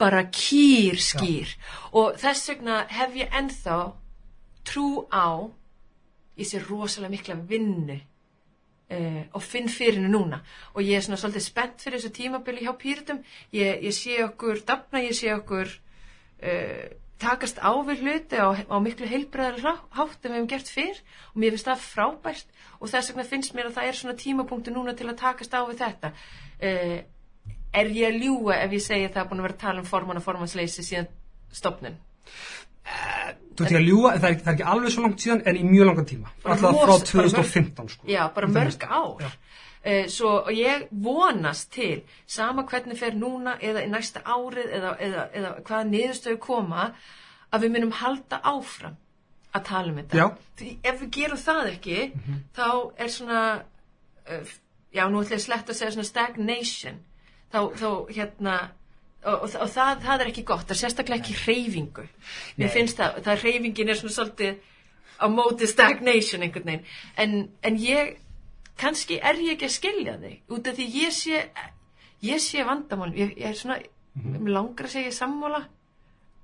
[0.00, 1.50] bara kýr skýr.
[1.92, 3.80] Og þess vegna hef ég ennþá
[4.68, 5.48] trú á
[6.40, 7.98] ég sé rosalega mikla vinnu
[8.90, 10.40] uh, og finn fyrir henni núna.
[10.74, 13.22] Og ég er svona svolítið spennt fyrir þessu tímabili hjá pýritum
[13.56, 16.88] ég, ég sé okkur dafna, ég sé okkur uh,
[17.20, 21.00] takast á við hluti á, á miklu heilbreðar hátt en við hefum gert fyrr.
[21.34, 22.52] Og mér finnst það frábært.
[22.80, 25.60] Og þess vegna finnst mér að það er svona tímapunktu núna til að takast á
[25.68, 26.14] við þetta.
[26.60, 27.00] Uh,
[27.70, 29.82] er ég að ljúga ef ég segi að það er búin að vera að tala
[29.82, 31.12] um forman og formansleysi síðan
[31.54, 31.98] stopnun
[32.84, 35.64] þú ekki að ljúga, það er, það er ekki alveg svo langt síðan en í
[35.68, 36.32] mjög langan tíma.
[36.44, 38.06] Alltaf frá rosa- bara 2015 sko.
[38.08, 39.20] Já, bara mörg ár.
[39.20, 39.30] Já.
[39.80, 45.22] Uh, svo ég vonast til, sama hvernig fer núna eða í næsta árið eða, eða,
[45.32, 46.90] eða hvaða niðurstöðu koma,
[47.52, 48.98] að við munum halda áfram
[49.56, 50.16] að tala um þetta.
[50.20, 50.26] Já.
[50.60, 52.02] Því ef við gerum það ekki,
[52.56, 52.66] þá
[52.98, 53.40] er svona,
[54.28, 54.52] uh,
[54.92, 57.00] já, nú ætla ég slett að segja svona stagnation,
[57.50, 58.58] þá, þá hérna,
[59.24, 62.06] og, og, og það, það er ekki gott, það er sérstaklega ekki hreyfingu.
[62.60, 64.60] Mér finnst það, það hreyfingin er svona svolítið
[65.20, 66.86] á móti stagnation einhvern veginn.
[67.20, 67.34] En,
[67.66, 68.14] en ég,
[68.80, 71.42] kannski er ég ekki að skilja þig, út af því ég sé,
[72.24, 73.80] ég sé vandamál, ég, ég er svona,
[74.24, 75.64] mér langar að segja sammála.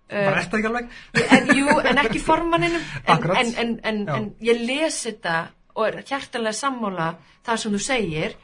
[0.07, 0.91] Bara eftir ekki alveg.
[1.35, 2.83] En, jú, en ekki formanninum
[3.41, 5.39] en, en, en, ég les þetta
[5.77, 7.09] og er hjartanlega sammála
[7.47, 8.37] það sem þú segir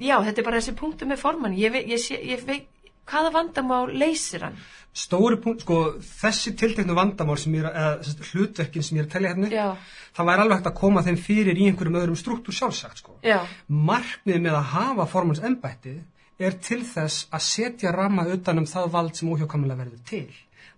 [0.00, 2.66] já, þetta er bara þessi punktu með formann ég, ég, sé, ég veit,
[3.10, 4.58] hvaða vandamál leysir hann
[4.94, 9.02] Stóri punkt, sko, þessi tilteknu vandamál sem ég er, eða sem sagt, hlutverkin sem ég
[9.02, 9.64] er að telja hérna, Já.
[10.14, 13.16] það væri alveg hægt að koma þeim fyrir í einhverjum öðrum struktúr sjálfsagt, sko.
[13.26, 18.68] já, Markmið með að hafa formanns embættið er til þess að setja ramma utan um
[18.70, 20.28] það vald sem óhjákvæmulega verður til.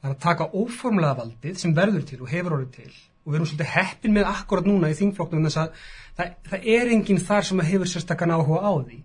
[0.01, 2.91] Það er að taka óformlega valdið sem verður til og hefur orðið til
[3.27, 5.87] og við erum svolítið heppin með akkurat núna í þingflokknum þess að
[6.17, 9.01] það, það er enginn þar sem hefur sérstakann áhuga á því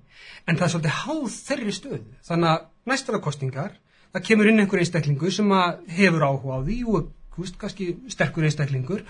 [0.45, 3.75] en það er svolítið háð þeirri stöðu þannig að næstara kostningar
[4.11, 8.47] það kemur inn einhver einstaklingu sem að hefur áhuga á því og veist, kannski sterkur
[8.47, 9.05] einstaklingur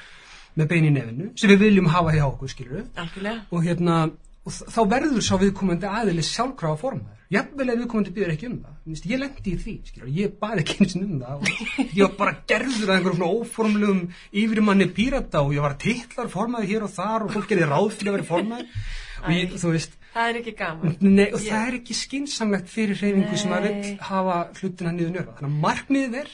[0.57, 3.47] með bein í nefinu sem við viljum hafa hjá okkur skilur algjörlega.
[3.51, 4.03] Og hérna
[4.41, 7.17] og þá verður sá viðkomandi aðili sjálfkrafa formaður.
[7.31, 9.03] Jafnvel ef viðkomandi byrður ekki um það.
[9.11, 11.51] Ég lendi í því, skilur, ég bað ekki eins um það og
[11.99, 14.01] ég var bara gerður að einhverjum svona óformlegum
[14.41, 18.11] yfirmanni pírata og ég var titlar formaður hér og þar og fólk gerði ráð fyrir
[18.11, 18.75] að vera formaður.
[19.21, 20.95] Og ég, þú veist það er ekki gaman.
[21.01, 23.73] Nei, og Ég- það er ekki skinsamlegt fyrir hreyfingu sem að Nei.
[23.81, 25.35] vill hafa hlutina niður njörfa.
[25.39, 26.31] Þannig að markmiðið er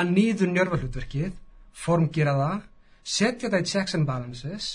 [0.00, 1.32] að niður njörfa hlutverkið,
[1.72, 2.62] formgera það,
[3.04, 4.68] setja það í checks and balances,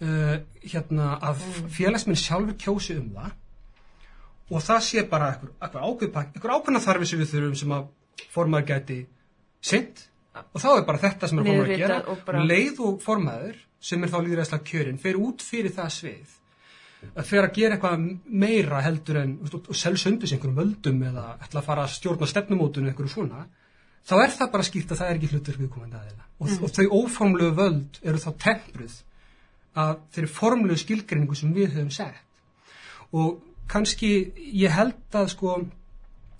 [0.00, 1.42] uh, hérna að
[1.74, 3.32] félagsminn sjálfur kjósi um það.
[4.50, 7.86] Og það sé bara einhver ákveðna þarfi sem við þurfum sem að
[8.30, 8.98] formaður gæti
[9.64, 11.98] sint og þá er bara þetta sem er formaður að gera.
[12.08, 16.34] og leið og formaður sem er þá líðræðslega kjörin fer út fyrir það svið
[17.12, 18.06] að fer að gera eitthvað
[18.44, 23.14] meira heldur en og selsundis einhverjum völdum eða ætla að fara að stjórna stefnumótun einhverju
[23.14, 23.46] svona
[24.04, 26.86] þá er það bara skýrt að það er ekki hlutur viðkomandi aðeila og, og þau
[27.00, 29.00] óformlegu völd eru þá tempruð
[29.74, 32.20] að þeirri formlegu skilgreiningu sem við höfum sett.
[33.14, 33.40] Og
[33.70, 34.10] kannski
[34.54, 35.56] ég held að sko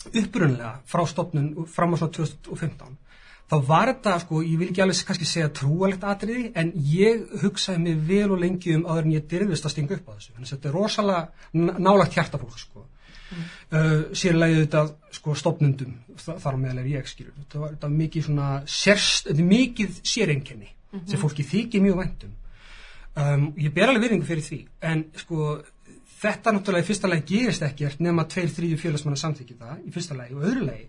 [0.05, 2.99] upprunlega frá stopnun fram á svona 2015
[3.51, 7.83] þá var þetta sko, ég vil ekki alveg kannski segja trúalegt atriði en ég hugsaði
[7.85, 10.33] mig vel og lengi um áður en ég dyrðist að stinga upp á þessu.
[10.35, 12.87] Þannig að þetta er rosalega nálagt hjartafólk sko.
[13.75, 14.83] Uh, sérlega þetta
[15.17, 17.35] sko stopnundum þa- þar á meðal er ég skilur.
[17.43, 22.35] Þetta var, þetta mikið svona sérst, þetta er mikið séreinkenni sem fólki þykir mjög væntum
[23.19, 25.49] um, ég ber alveg virðingu fyrir því en sko
[26.23, 30.17] þetta náttúrulega í fyrsta lagi gerist ekkert nema tveir, þrýju félagsmanna samþykja það í fyrsta
[30.21, 30.37] lagi.
[30.39, 30.87] Og öðru lagi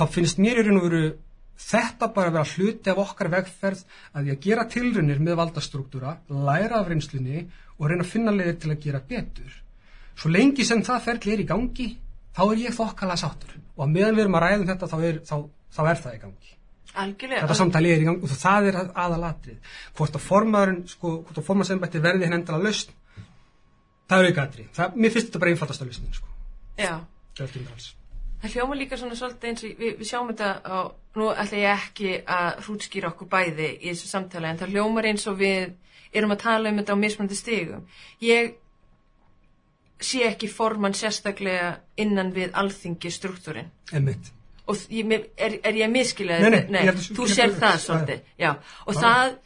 [0.00, 1.04] þá finnst mér í raun og veru
[1.62, 6.14] þetta bara að vera hluti af okkar vegferð að því að gera tilrunir með valdastruktúra,
[6.28, 7.44] læra af reynslunni
[7.78, 9.58] og reyna að finna leiðir til að gera betur.
[10.18, 11.88] Svo lengi sem það ferli er í gangi,
[12.36, 14.98] þá er ég þokkala sáttur og að meðan við erum að ræða um þetta þá
[15.08, 15.36] er, þá,
[15.76, 16.52] þá er það í gangi.
[17.02, 19.72] algjörlega Þetta samtali er í gangi og það er aðalatrið.
[19.96, 22.92] Hvort að formaðurinn, sko, hvort að formaðsembætti verði henn endala lausn,
[24.10, 24.68] það er aukatrið.
[24.76, 26.30] Það, mér finnst þetta bara einfaldasta lausnin, sko.
[26.76, 28.01] já.
[28.42, 30.78] Það hljóma líka svona svolítið eins og við, við sjáum þetta á,
[31.14, 35.26] nú ætla ég ekki að hrútskýra okkur bæði í þessu samtali en það hljómar eins
[35.30, 35.72] og við
[36.12, 37.84] erum að tala um þetta á mismunandi stigum.
[38.20, 38.54] Ég
[40.02, 44.32] sé ekki formann sérstaklega innan við alþingi struktúrin Einmitt.
[44.66, 46.50] og ég, er, er ég miskilaði?
[46.50, 48.50] Nei, nei, held að- þú sér það svolítið, já.
[48.86, 49.00] Og Já.
[49.04, 49.36] það,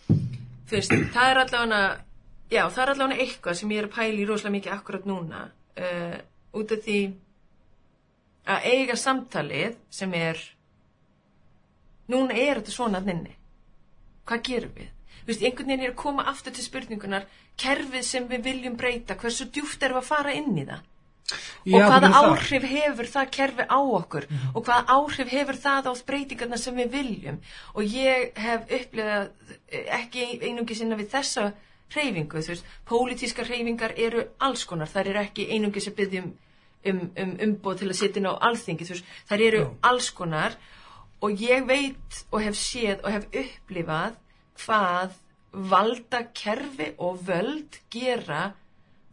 [0.70, 1.82] þú veist, það er allavega,
[2.50, 5.42] já, það er allavega eitthvað sem ég er að pæla í rosalega mikið akkurat núna,
[5.76, 6.16] uh,
[6.56, 6.98] út af því
[8.46, 10.40] að eiga samtalið sem er,
[12.12, 13.34] núna er þetta svona nynni.
[14.26, 14.92] Hvað gerum við?
[15.16, 17.24] Þú veist, einhvern veginn er að koma aftur til spurningunar,
[17.58, 20.84] kerfið sem við viljum breyta, hversu djúft erum að fara inn í það?
[21.26, 22.26] og Já, hvaða þú meina það.
[22.30, 26.92] áhrif hefur það kerfi á okkur og hvaða áhrif hefur það á breytingarna sem við
[26.92, 27.38] viljum
[27.74, 29.24] og ég hef upplifað
[29.66, 31.48] eh, ekki einungi sinna við þessa
[31.94, 36.30] hreyfingu, þú veist, pólitískar hreyfingar eru alls konar, þær eru ekki einungi sem byggjum
[36.90, 39.70] um, um umbóð til að sitja inn á alþingi, veist, þær eru Já.
[39.90, 40.56] alls konar
[41.24, 44.18] og ég veit og hef séð og hef upplifað
[44.60, 45.16] hvað
[45.56, 48.50] valda kerfi og völd gera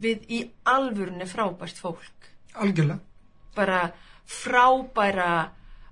[0.02, 3.00] við í alvörunni frábært fólk Algjörlega.
[3.56, 3.92] bara
[4.26, 5.50] frábæra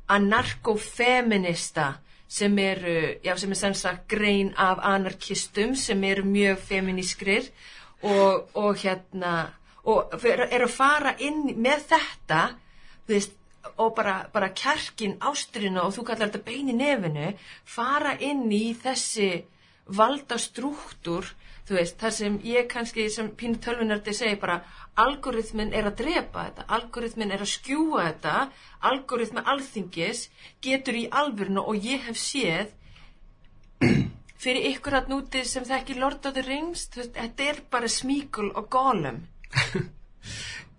[0.09, 1.95] anarkofeminista
[2.29, 7.51] sem eru, já sem er sem sagt grein af anarkistum sem eru mjög feminískrir
[8.03, 9.53] og, og hérna
[9.89, 12.43] og er, að fara inn með þetta
[13.09, 13.39] veist
[13.79, 17.33] og bara, bara kjarkin ástrina og þú kallar þetta bein í nefinu
[17.75, 19.31] fara inn í þessi
[19.99, 21.27] valda struktúr
[21.67, 24.61] þú veist, þar sem ég kannski sem pínu tölvunardi segi bara
[25.03, 28.37] algoritmin er að drepa þetta, algoritmin er að skjúa þetta,
[28.91, 30.25] algoritmi alþingis
[30.63, 32.73] getur í alvörinu og ég hef séð
[34.43, 35.67] fyrir ykkur að núti sem
[35.97, 39.23] Lord of the Rings, þetta er bara smíkul og golem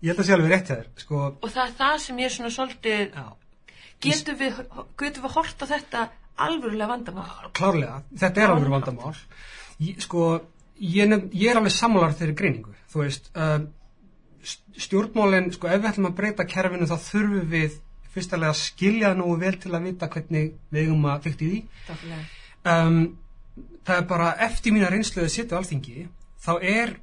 [0.03, 2.27] Ég held að sé alveg rétt hjá þér, sko, og það er það sem ég
[2.27, 3.27] er svona svolítið já,
[4.03, 4.57] getum við,
[4.99, 6.01] getum við hort á þetta
[6.43, 7.29] alvörulega vandamál?
[7.55, 9.13] Klárlega, þetta er alveg vandamál.
[9.79, 10.25] Ég, sko,
[10.81, 13.69] ég, nef, ég er alveg sammálar þeirri greiningu, þú veist, um,
[14.83, 17.79] stjórnmálinn, sko, ef við ætlum að breyta kerfinu þá þurfum við
[18.13, 21.53] fyrstulega að skilja það nú vel til að vita hvernig við eigum að fykta í
[21.53, 22.19] því.
[22.73, 22.99] Um,
[23.87, 26.05] það er bara eftir mína reynslu að sitja á alþingi
[26.43, 26.93] þá er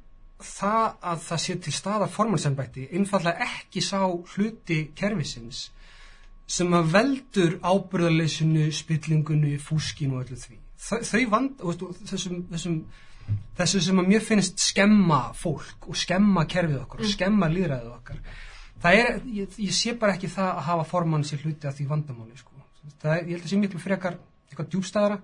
[0.45, 5.69] það að það sé til staða formansembætti einfallega ekki sá hluti kerfisins
[6.51, 10.57] sem að veldur ábyrðarleysinu, spillingunni, fúskinu og öllu því.
[10.81, 11.61] Þau, vand,
[12.09, 12.77] þessum, þessum,
[13.59, 18.19] þessu sem að mér finnst skemma fólk og skemma kerfið okkar og skemma líðræðið okkar.
[18.81, 21.87] Það er, ég, ég sé bara ekki það að hafa formann sér hluti að því
[21.93, 22.65] vandamáli, sko.
[23.03, 24.17] Það er, ég held að sé miklu frekar
[24.49, 25.19] eitthvað djúbstæðara,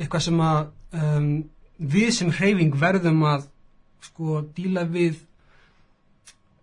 [0.00, 0.60] eitthvað sem að
[0.96, 1.32] um,
[1.80, 3.46] við sem hreyfing verðum að
[4.04, 5.18] sko díla við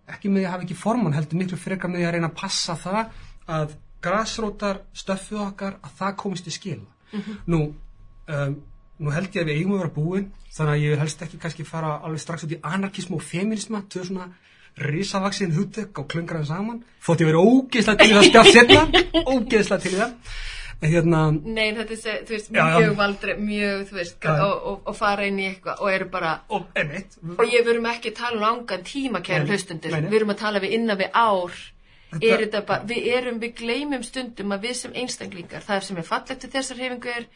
[0.08, 2.40] ekki með því að hafa ekki formann heldur miklu frekar með því að reyna að
[2.40, 3.02] passa það
[3.58, 3.76] að
[4.08, 6.88] grasrótar stöfið okkar að það komist í skila.
[7.50, 7.62] Nú,
[8.32, 8.58] um,
[9.00, 11.40] nú held ég að við eigum að vera búin þannig að ég vil helst ekki
[11.42, 14.30] kannski fara alveg strax út í anarkismu og feminisma tvö svona
[14.78, 16.84] risavaksin hugtök og klöngraðum saman.
[17.04, 18.84] Þótt ég verið ógeðslega til það spjátt setna
[19.34, 20.38] ógeðslega til það
[20.82, 25.26] hérna, Nei, þetta er, þú veist, mjög valdri, mjög, þú veist, og, og, og fara
[25.30, 28.46] inn í eitthvað og eru bara, og einmitt, og ég verum ekki að tala um
[28.46, 31.60] langan tíma, kæra hlustundur, við erum að tala við innan við ár,
[32.22, 36.08] er þetta bara, við erum, við gleymum stundum að við sem einstaklingar, það sem er
[36.08, 37.28] fallegt til þessar hefingu er,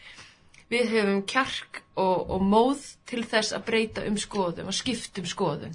[0.71, 5.73] við hefum kjark og, og móð til þess að breyta um skoðum og skiptum skoðum.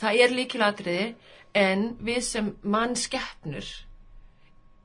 [0.00, 1.08] Það er líkilatriði
[1.60, 3.68] en við sem mannskeppnur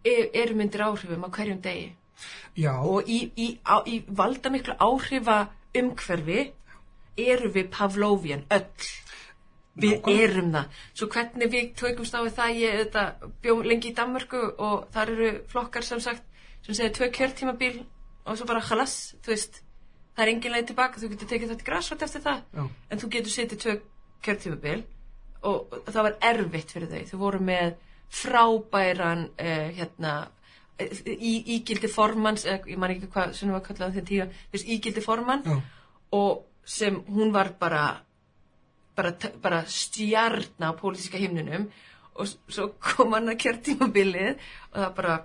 [0.05, 1.89] erum undir áhrifum á hverjum degi.
[2.57, 6.51] Já, og í, í, á, í valda miklu áhrifa umhverfi
[7.17, 8.87] eru við Pavlovian öll.
[9.77, 10.23] Við Nákvæmlega.
[10.23, 10.79] erum það.
[10.97, 13.03] Svo hvernig við tökumst á það ég þetta,
[13.43, 16.23] bjó lengi í Danmörku og þar eru flokkar sem sagt
[16.65, 17.83] sem segir tvö kjörtímabil
[18.25, 19.61] og svo bara halas, þú veist
[20.17, 22.63] það er engin leið tilbaka, þú getur tekið þetta græsvart eftir það Já.
[22.89, 23.75] en þú getur setið tvö
[24.25, 24.81] kjörtímabil
[25.45, 27.03] og það var erfitt fyrir þau.
[27.11, 27.75] Þau voru með
[28.09, 30.13] frábæran uh, hérna
[30.79, 35.03] í, ígildi formans eða, ég man ekki hvað sem var kallað tíma þú veist, ígildi
[35.03, 35.57] formann já,
[36.17, 37.83] og sem hún var bara
[38.95, 41.69] bara, bara stjarna á pólitíska himnunum
[42.17, 44.33] og svo kom hann að kjörtímabilið
[44.71, 45.15] og það bara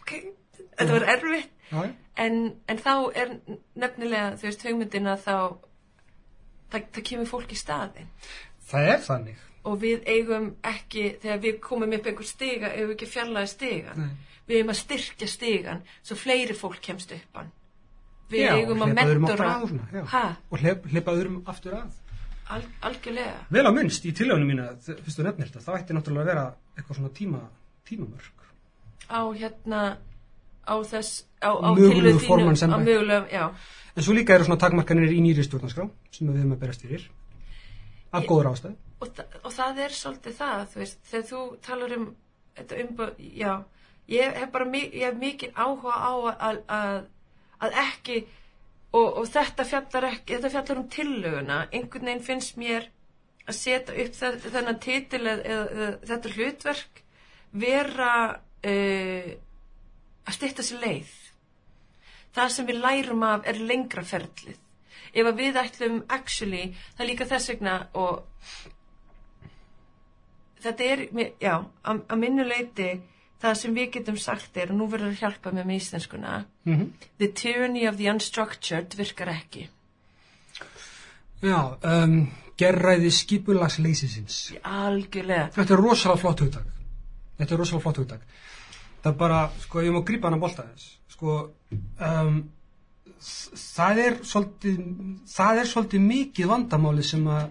[0.00, 0.12] ok,
[0.74, 1.54] þetta var erfitt.
[2.18, 3.34] En, en þá er
[3.78, 5.34] nefnilega þú veist hugmyndina þá
[6.72, 8.08] það, það kemur fólk í staðin
[8.68, 9.44] Það er þannig.
[9.68, 13.50] Og við eigum ekki þegar við komum upp einhver stiga eigum við ekki að fjarlæga
[13.52, 14.10] stigan Nei.
[14.48, 17.50] við eigum að styrkja stigan svo fleiri fólk kemst upp hann
[18.32, 19.52] við Já, eigum að mentora
[20.50, 21.94] og hleypa öðrum aftur að.
[22.48, 25.96] al, algjörlega Vel á minnst í tilögunum mína, þ- fyrst þú nefnir þetta, þá ætti
[25.96, 26.44] náttúrulega að vera
[26.76, 27.40] eitthvað svona tíma,
[27.88, 28.44] tímamörk.
[29.08, 29.80] á hérna
[30.68, 33.52] á þess á, á tillögu þínu-
[33.96, 37.08] En svo líka eru svona takmarkanir í nýri stjórnarskrá sem við höfum að berast fyrir.
[38.12, 38.74] Af góður ástæð.
[39.00, 42.06] Og, þa og það er svolítið það þú veist, þegar þú talar um
[42.58, 43.52] þetta umbúð, já
[44.08, 47.00] ég hef bara ég hef mikið áhuga á að, að,
[47.60, 48.18] að, ekki
[48.92, 51.58] og, og þetta fjallar ekki þetta fjallar um tillöguna.
[51.72, 52.88] Einhvern veginn finnst mér
[53.48, 57.02] að setja upp þe- þennan titil eða, þetta hlutverk
[57.52, 59.28] vera uh,
[60.28, 61.12] að stytta sér leið.
[62.36, 64.58] Það sem við lærum af er lengra ferlið.
[65.16, 66.64] Ef að við ætlum actually,
[66.96, 68.24] það er líka þess vegna og
[70.64, 71.04] þetta er,
[71.40, 72.90] já, að, að minnu leiti
[73.38, 76.92] það sem við getum sagt er, og nú verður að hjálpa mér með íslenskuna Mm
[77.18, 79.68] the tyranny of the unstructured virkar ekki
[81.38, 84.38] Já, um, gerræði skipulagsleysisins.
[84.66, 86.70] algjörlega Þetta er rosalega flott hugtak.
[87.38, 88.24] Þetta er rosalega flott hugtak.
[89.02, 90.96] Það er bara, sko, ég má grípa hana bolta þess.
[91.14, 91.36] Sko,
[92.08, 92.40] um,
[93.20, 94.80] það er svolítið,
[95.30, 97.46] það er svolítið mikið vandamáli sem að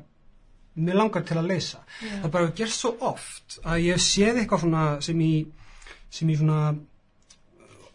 [0.78, 1.82] mér langar til að leysa.
[2.02, 2.13] Já.
[2.24, 5.34] Það bara gerst svo oft að ég séð eitthvað svona sem í,
[6.13, 6.62] sem í svona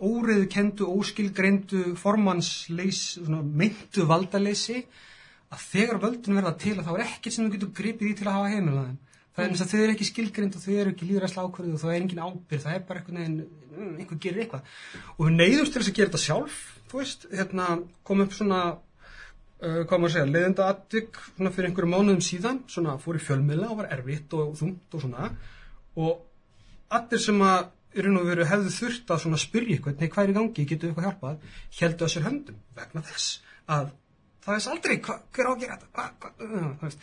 [0.02, 4.82] óriðu kendu, óskilgreindu formannsleys, svona myndu valdaleysi
[5.52, 8.28] að þegar völdin verða til að þá er ekkert sem þú getur gripið í til
[8.28, 9.00] að hafa heimila þeim.
[9.32, 11.80] Það er eins að þau eru ekki skilgrind og þau eru ekki líðræsla ákvörðu og
[11.80, 13.36] það er engin ábyrð, það er bara einhvern veginn,
[13.76, 14.72] mm, einhver gerir eitthvað.
[15.14, 16.58] Og við neyðumst til þess að gera þetta sjálf,
[16.90, 17.68] þú veist, hérna
[18.08, 18.60] kom upp svona,
[19.62, 23.22] uh, hvað maður að segja, leiðenda atvik svona fyrir einhverju mánuðum síðan, svona fór í
[23.22, 25.30] fjölmiðla og var erfitt og þungt og svona.
[26.02, 30.24] Og allir sem að í raun og veru hefðu þurft að spyrja eitthvað, nei hvað
[30.24, 33.32] er í gangi, getur við eitthvað hjálpað, heldu að sér höndum vegna þess
[33.68, 33.90] að
[34.42, 36.96] það veist aldrei hva, hver á að gera þetta, hva, hva, uh,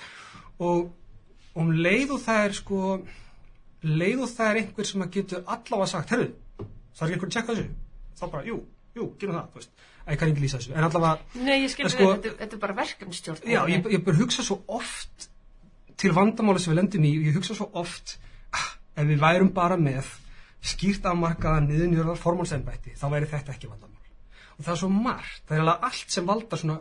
[0.69, 2.81] og um leið og það er sko
[3.85, 7.29] leið og það er einhver sem að getur allavega sagt, herru, það er ekki einhver
[7.29, 7.69] að tjekka þessu?
[8.19, 8.57] Þá bara, jú,
[8.99, 9.83] jú, gerum það, þú veist.
[10.05, 12.57] Að ég kann ekki lýsa þessu, en allavega Nei, ég skil En sko, þetta, þetta
[12.57, 15.27] er bara verkefnstjórn Já, ég, ég bara hugsa svo oft
[15.99, 18.15] til vandamáli sem við lendum í ég hugsa svo oft
[18.55, 20.09] ah, ef við værum bara með
[20.65, 23.95] skýrt afmarkaða niðurnjörðar formálsembætti þá væri þetta ekki vandamál.
[24.57, 26.79] Og það er svo margt, það er allt sem valdar svona,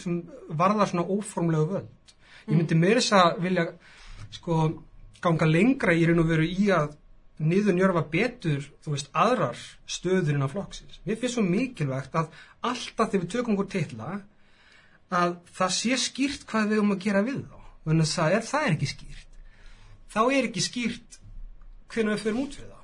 [0.00, 0.20] sem
[0.56, 2.14] varðar svona óformlegu völd.
[2.46, 3.66] Ég myndi meira þess að vilja
[4.32, 4.60] sko
[5.24, 6.94] ganga lengra í raun og veru í að
[7.42, 9.58] niðurnjörfa betur, þú veist, aðrar
[9.90, 11.00] stöður innan flokksins.
[11.06, 12.30] Mér finnst svo mikilvægt að
[12.64, 14.10] alltaf þegar við tökum okkur titla
[15.14, 17.58] að það sé skýrt hvað við um að gera við þá.
[17.84, 19.40] Þannig að það er, það er ekki skýrt.
[20.14, 21.18] Þá er ekki skýrt
[21.90, 22.80] hvernig við förum út fyrir þá.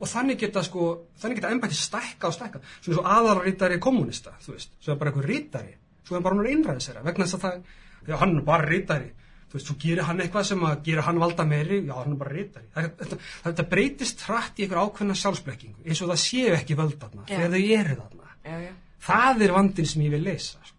[0.00, 0.86] Og þannig geta sko,
[1.20, 2.60] þannig geta embætti stækka og stækka.
[2.84, 5.74] Svo aðalrítari kommunista, þú veist, svo er bara einhver rítari,
[6.06, 7.74] svo er bara hann einræðisera, vegna þess að það,
[8.06, 9.10] já, hann er bara rítari,
[9.50, 12.18] þú veist, svo gerir hann eitthvað sem að gerir hann valda meiri, já, hann er
[12.20, 16.76] bara er- þetta, þetta breytist hratt í einhver ákveðna sjálfsblekkingu, eins og það séu ekki
[16.78, 17.36] völd þarna, Já.
[17.36, 18.30] þegar þau eru þarna.
[18.44, 20.76] Já, já Það er vandinn sem ég vil leysa, sko.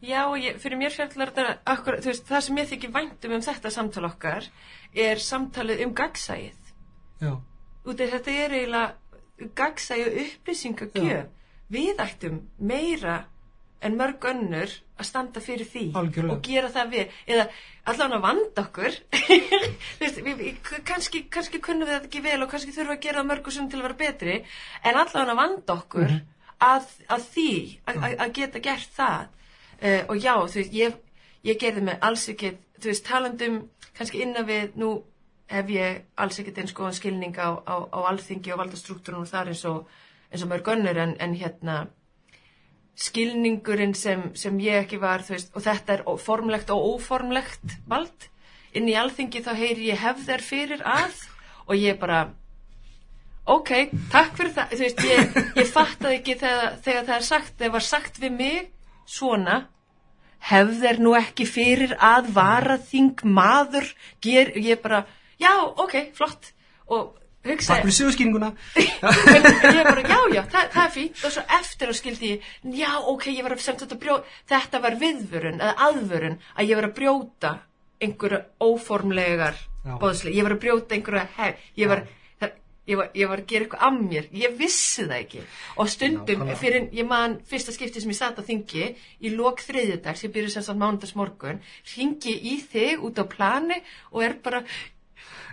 [0.00, 3.42] Já, ég, fyrir mér fjallar þetta akkur, þú veist, það sem ég þykir væntum um
[3.44, 4.46] þetta samtal okkar
[4.94, 6.70] er samtalið um gaggsæið
[7.20, 7.32] Já,
[7.84, 11.26] út af þetta er eiginlega gagsæju upplýsingagjöf
[11.70, 13.18] við ættum meira
[13.80, 16.34] en mörg önnur að standa fyrir því Algjörlega.
[16.34, 17.46] og gera það við eða
[17.90, 18.98] allan að vanda okkur.
[20.90, 23.68] Kannski, kannski kunnum við þetta ekki vel og kannski þurfum við að gera mörgu sem
[23.72, 24.34] til að vera betri
[24.84, 26.12] en allan að vanda okkur
[26.60, 27.48] að, að því
[27.88, 29.28] að, að- geta gert það.
[29.80, 30.96] Uh, og já, þú veist, ég,
[31.48, 32.50] ég gerði mig alls ekki,
[32.82, 33.54] þú veist, talandum
[33.96, 34.90] kannski innan við, nú
[35.50, 39.64] hef ég alls ekkert eins góðan skilning á, á, á alþingi og valdastruktúrunum þar eins
[39.70, 39.88] og,
[40.28, 41.78] eins og mörg önnur en, en hérna
[43.00, 48.28] skilningurinn sem, sem ég ekki var veist, og þetta er formlegt og óformlegt vald.
[48.76, 51.16] Inn í alþingi þá heyri ég hefðar fyrir að
[51.66, 52.28] og ég bara
[53.50, 53.72] ok,
[54.12, 57.86] takk fyrir það veist, ég, ég fattaði ekki þegar, þegar það er sagt, þegar var
[57.88, 58.68] sagt við mig
[59.10, 59.56] svona
[60.50, 63.88] hefðar nú ekki fyrir að varaþing maður
[64.24, 65.04] ger, ég bara,
[65.40, 66.52] já, ok, flott.
[66.90, 68.50] Og Takk fyrir sögurskýringuna.
[68.76, 72.90] ég bara, já, já, það, það er fínt og svo eftir á skildi ég, já,
[73.00, 76.88] ok, ég var að semt þetta brjóta, þetta var viðvörun eða aðvörun að ég var
[76.90, 77.52] að brjóta
[78.00, 79.94] einhverja óformlegar Já.
[80.02, 82.04] bóðsli, ég var að brjóta einhverja hef, ég var,
[82.42, 82.54] það,
[82.92, 85.42] ég var, ég var að gera eitthvað að mér, ég vissi það ekki
[85.80, 86.60] og stundum, Nákvæmlega.
[86.60, 88.86] fyrir, ég man fyrsta skipti sem ég satt á þingi
[89.24, 91.64] í lok þriðjudags, ég byrju sem sagt mánudags morgun
[91.96, 93.80] ringi í þig út á plani
[94.12, 94.60] og er bara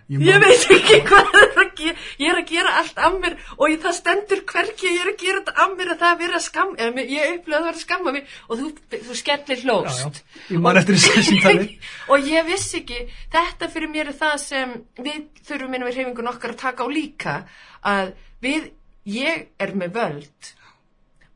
[0.07, 3.15] Ég Ég veit ekki hvað það er að gera, ég er að gera allt af
[3.20, 6.24] mér og ég, það stendur hverki, ég er að gera þetta af mér að það
[6.30, 8.70] að skamma, eða mér- ég upplöða að það er að skamma mig og þú,
[9.09, 9.99] þú skellir hlóst.
[9.99, 10.53] Já, já.
[10.55, 11.68] Ég man eftir þessu símtali.
[12.13, 13.01] og ég vissi ekki,
[13.36, 15.20] þetta fyrir mér er það sem við
[15.51, 17.36] þurfum inn við reyfingun okkar að taka á líka,
[17.84, 18.15] að
[18.47, 18.72] við,
[19.11, 20.53] ég er með völd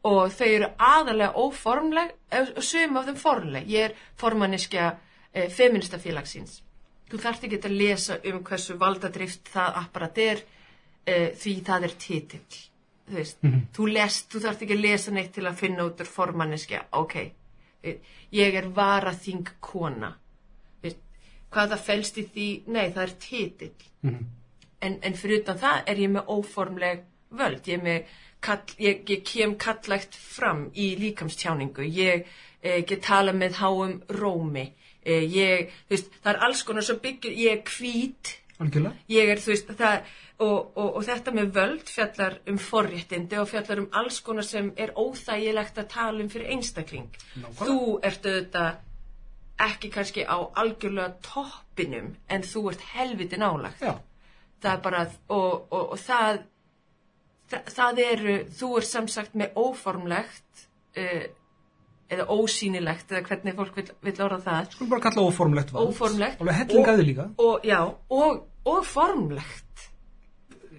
[0.08, 2.16] og þau eru aðalega óformleg
[2.56, 3.68] og sum af þeim formleg.
[3.68, 4.94] Ég er formanniskja
[5.36, 6.62] e, feminista félagsins.
[7.12, 10.42] Þú þarft ekki að lesa um hversu valdadrift það apparat er
[11.06, 12.60] e, því það er titill.
[13.12, 13.38] Þú veist,
[13.76, 16.86] þú, lest, þú þarft ekki að lesa neitt til að finna út úr formanniskja.
[16.96, 17.16] Ok,
[17.84, 17.96] e,
[18.32, 20.14] ég er varaþing kona.
[20.84, 21.02] Veist,
[21.52, 22.50] hvað það felst í því?
[22.68, 24.26] Nei, það er titill Mhm.
[24.82, 27.04] en, en fyrir utan það er ég með óformleg
[27.38, 28.06] völd, ég, er með
[28.42, 32.26] kall, ég, ég kem kallægt fram í líkamstjáningu, ég
[32.64, 37.00] eh, get tala með háum rómi, eh, ég, þú veist, það er alls konar sem
[37.02, 38.94] byggir, ég er hvít, Algjörlega.
[39.10, 43.50] ég er, þú veist, það, og, og, og þetta með völd fjallar um forréttindi og
[43.50, 47.10] fjallar um alls konar sem er óþægilegt að tala um fyrir einstakling.
[47.36, 47.66] Nákvæmlega.
[47.66, 48.80] Þú ert auðvitað
[49.62, 53.94] ekki kannski á algjörlega toppinum en þú ert helviti nálagt Já.
[54.62, 56.42] það er bara og, og, það,
[57.52, 60.66] það það eru, þú er samsagt með óformlegt
[60.98, 61.26] uh,
[62.12, 65.92] eða ósýnilegt eða hvernig fólk vil, vil orða það Skulum bara kalla óformlegt vald.
[65.94, 66.42] Óformlegt.
[67.02, 67.28] Líka.
[67.38, 69.86] og já, og, og formlegt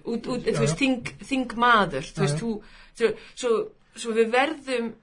[0.03, 0.81] út, út, Já, þú veist, já.
[0.83, 3.51] þing, þing maður þú veist, þú svo,
[3.95, 4.93] svo, við verðum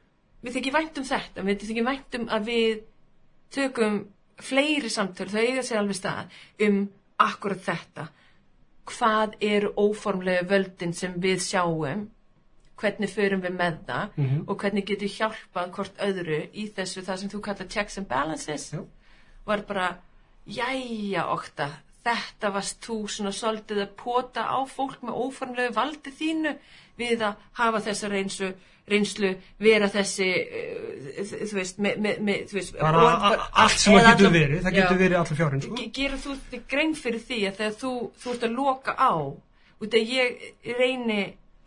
[0.45, 2.81] við þykir vænt um þetta við þykir vænt um að við
[3.51, 4.01] tökum
[4.41, 6.81] fleiri samtöl, þau eiga sér alveg stað um
[7.21, 8.07] akkurat þetta
[8.91, 12.07] hvað eru óformlega völdin sem við sjáum
[12.81, 14.45] hvernig förum við með það Mhm.
[14.49, 18.71] og hvernig getur hjálpað hvort öðru í þessu það sem þú kallar checks and balances
[18.73, 18.85] Já.
[19.47, 19.97] var bara,
[20.47, 21.69] jæja okta,
[22.05, 26.57] þetta varst þú svona svolítið að pota á fólk með óformlegu valdi þínu
[26.99, 28.53] við að hafa þessa reynslu,
[28.91, 33.95] reynslu vera þessi, uh, þú veist, með, með, með þú veist, Bara a- allt sem
[33.95, 34.63] það getur verið.
[34.65, 35.75] Það getur verið allir fjárinn, sko.
[35.77, 37.93] Ge- Gerir þú þig grein fyrir því að þegar þú,
[38.25, 39.13] þú ert að loka á
[39.81, 41.21] út að ég reyni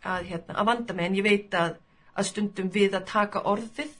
[0.04, 1.76] að, hérna, að vanda mig en ég veit að,
[2.14, 3.92] að stundum við að taka orðið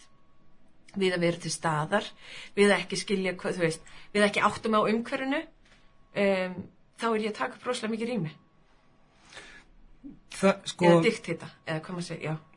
[0.94, 2.08] við að vera til staðar
[2.54, 6.56] við að ekki skilja hvað, þú veist við að ekki áttum á umhverfinu um,
[7.00, 8.34] þá er ég að taka broslega mikið rými
[10.34, 12.54] sko, eða diktita, eða hvað maður segja, já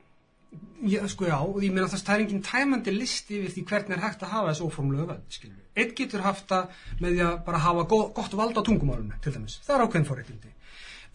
[0.88, 3.96] já, sko, já, og ég meina að það er engin tæmandi listi yfir því hvernig
[3.98, 5.64] er hægt að hafa þessu skilur.
[5.78, 9.34] Eitt getur haft það með því að bara hafa go gott vald á tungumálunum, til
[9.34, 9.60] dæmis.
[9.66, 10.54] Það er ákveðin forréttindi.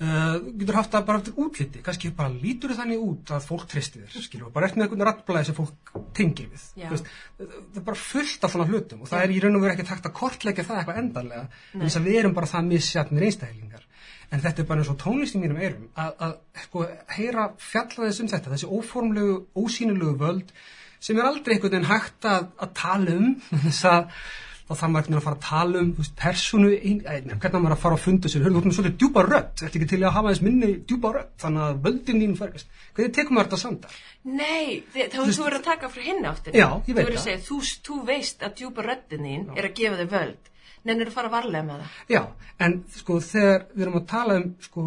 [0.03, 4.01] Uh, getur haft það bara eftir útliti, kannski bara lítur þannig út að fólk tristi
[4.01, 6.65] þér, skilur, bara eftir einhvern rattblæði sem fólk tengir við.
[6.81, 6.89] Já.
[6.91, 9.77] Veist, það er bara fullt af svona hlutum og það er í raun og veru
[9.77, 13.29] ekkert hægt að kortleggja það eitthvað endanlega, en þess að við erum bara það misjafnir
[13.29, 13.87] einstaklingar.
[14.33, 18.23] En þetta er bara eins og tónlist í mínum eyrum að, að sko, heyra fjallaðis
[18.25, 20.55] um þetta, þessi óformlegu, ósýnilegu völd
[21.03, 23.37] sem er aldrei einhvern veginn hægt að, að tala um
[23.69, 24.25] þess að
[24.63, 27.63] þá þarf maður veginn að fara að tala um þú veist, persónu, ein- nei, hvernig
[27.63, 29.89] maður að fara að funda sér, hörðu, þú ert með svolítið djúpa rödd, ertu ekki
[29.93, 32.67] til að hafa þess minni djúpa rödd, þannig að völdin þín fergast.
[32.97, 33.91] Hvernig tekum maður þetta samtal?
[34.25, 37.43] Nei, þi- þá þú verður að taka frá hinn áttin Já, Þú verður að segja,
[37.49, 40.49] þú, þú veist að djúpa röddin þín er að gefa þig völd.
[40.85, 41.99] Nennir að fara varlega með það.
[42.11, 42.23] Já,
[42.59, 44.87] en sko þegar við erum að tala um sko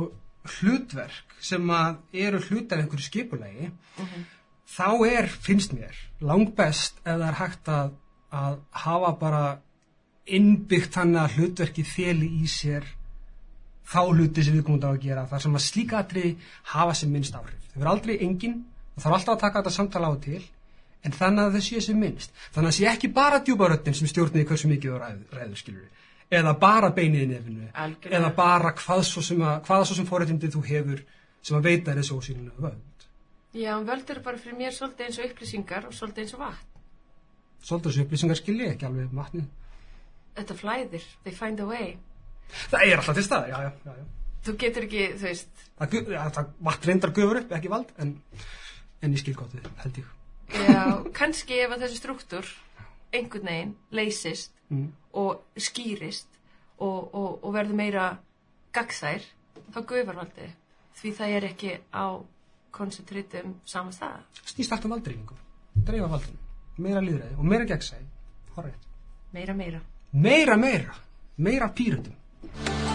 [0.60, 3.70] hlutverk sem að eru hlut af einhverju skipulegi
[4.76, 5.96] þá er, finnst mér,
[6.26, 7.94] langbest ef það er hægt að,
[8.34, 9.44] að hafa bara
[10.26, 12.88] innbyggt hann að hlutverkið feli í sér
[13.86, 16.36] þá hluti sem við komum á að gera þar sem að slíka atri
[16.74, 17.62] hafa sem minnst áhrif.
[17.74, 18.64] Þau verður aldrei engin
[18.96, 20.42] það þarf alltaf að taka þetta samtala á og til
[21.06, 22.34] en þannig að þau séu sem minnst.
[22.56, 25.92] Þannig að sé ekki bara djúbaröttin sem stjórniði hversu mikið þú ræður, skilur
[26.34, 28.18] eða bara beinið í nefinu Algjörlega.
[28.18, 31.04] eða bara hvað svo sem, að, hvað svo sem forréttindi þú hefur
[31.46, 33.06] sem að veita þessu ósýnuna völd.
[33.54, 36.75] Já, völd eru bara fyrir mér svolítið eins og upplýsingar og svolítið eins og vatn.
[37.66, 39.46] Svolítið þessu upplýsingar skilji ekki alveg um vatnið.
[40.36, 41.96] Þetta flæðir, they find a way.
[42.70, 43.96] Það er alltaf til staðar, já, já, já.
[44.02, 44.06] já.
[44.46, 48.12] Þú getur ekki, þú veist, Það, ja, það vatn reyndar gufur upp, ekki vald, en,
[49.04, 50.12] en ég skil gott við, held ég.
[50.70, 50.84] já,
[51.18, 52.52] kannski ef að þessi struktúr
[53.16, 54.88] einhvern veginn leysist Mm.
[55.14, 56.26] og skýrist
[56.82, 58.06] og, og, og verður meira
[58.74, 59.22] gagþær,
[59.76, 60.56] þá gufar valdið.
[60.98, 62.06] Því það er ekki á
[62.74, 64.24] koncentritum sama stað.
[64.50, 65.38] Snýst allt um valddreifingum,
[65.86, 66.42] dreifa valdinu,
[66.78, 68.06] meira líðræði og meira gegnsæði
[69.36, 69.82] meira meira.
[70.14, 70.94] Meira meira.
[71.38, 72.95] Meira pýröndum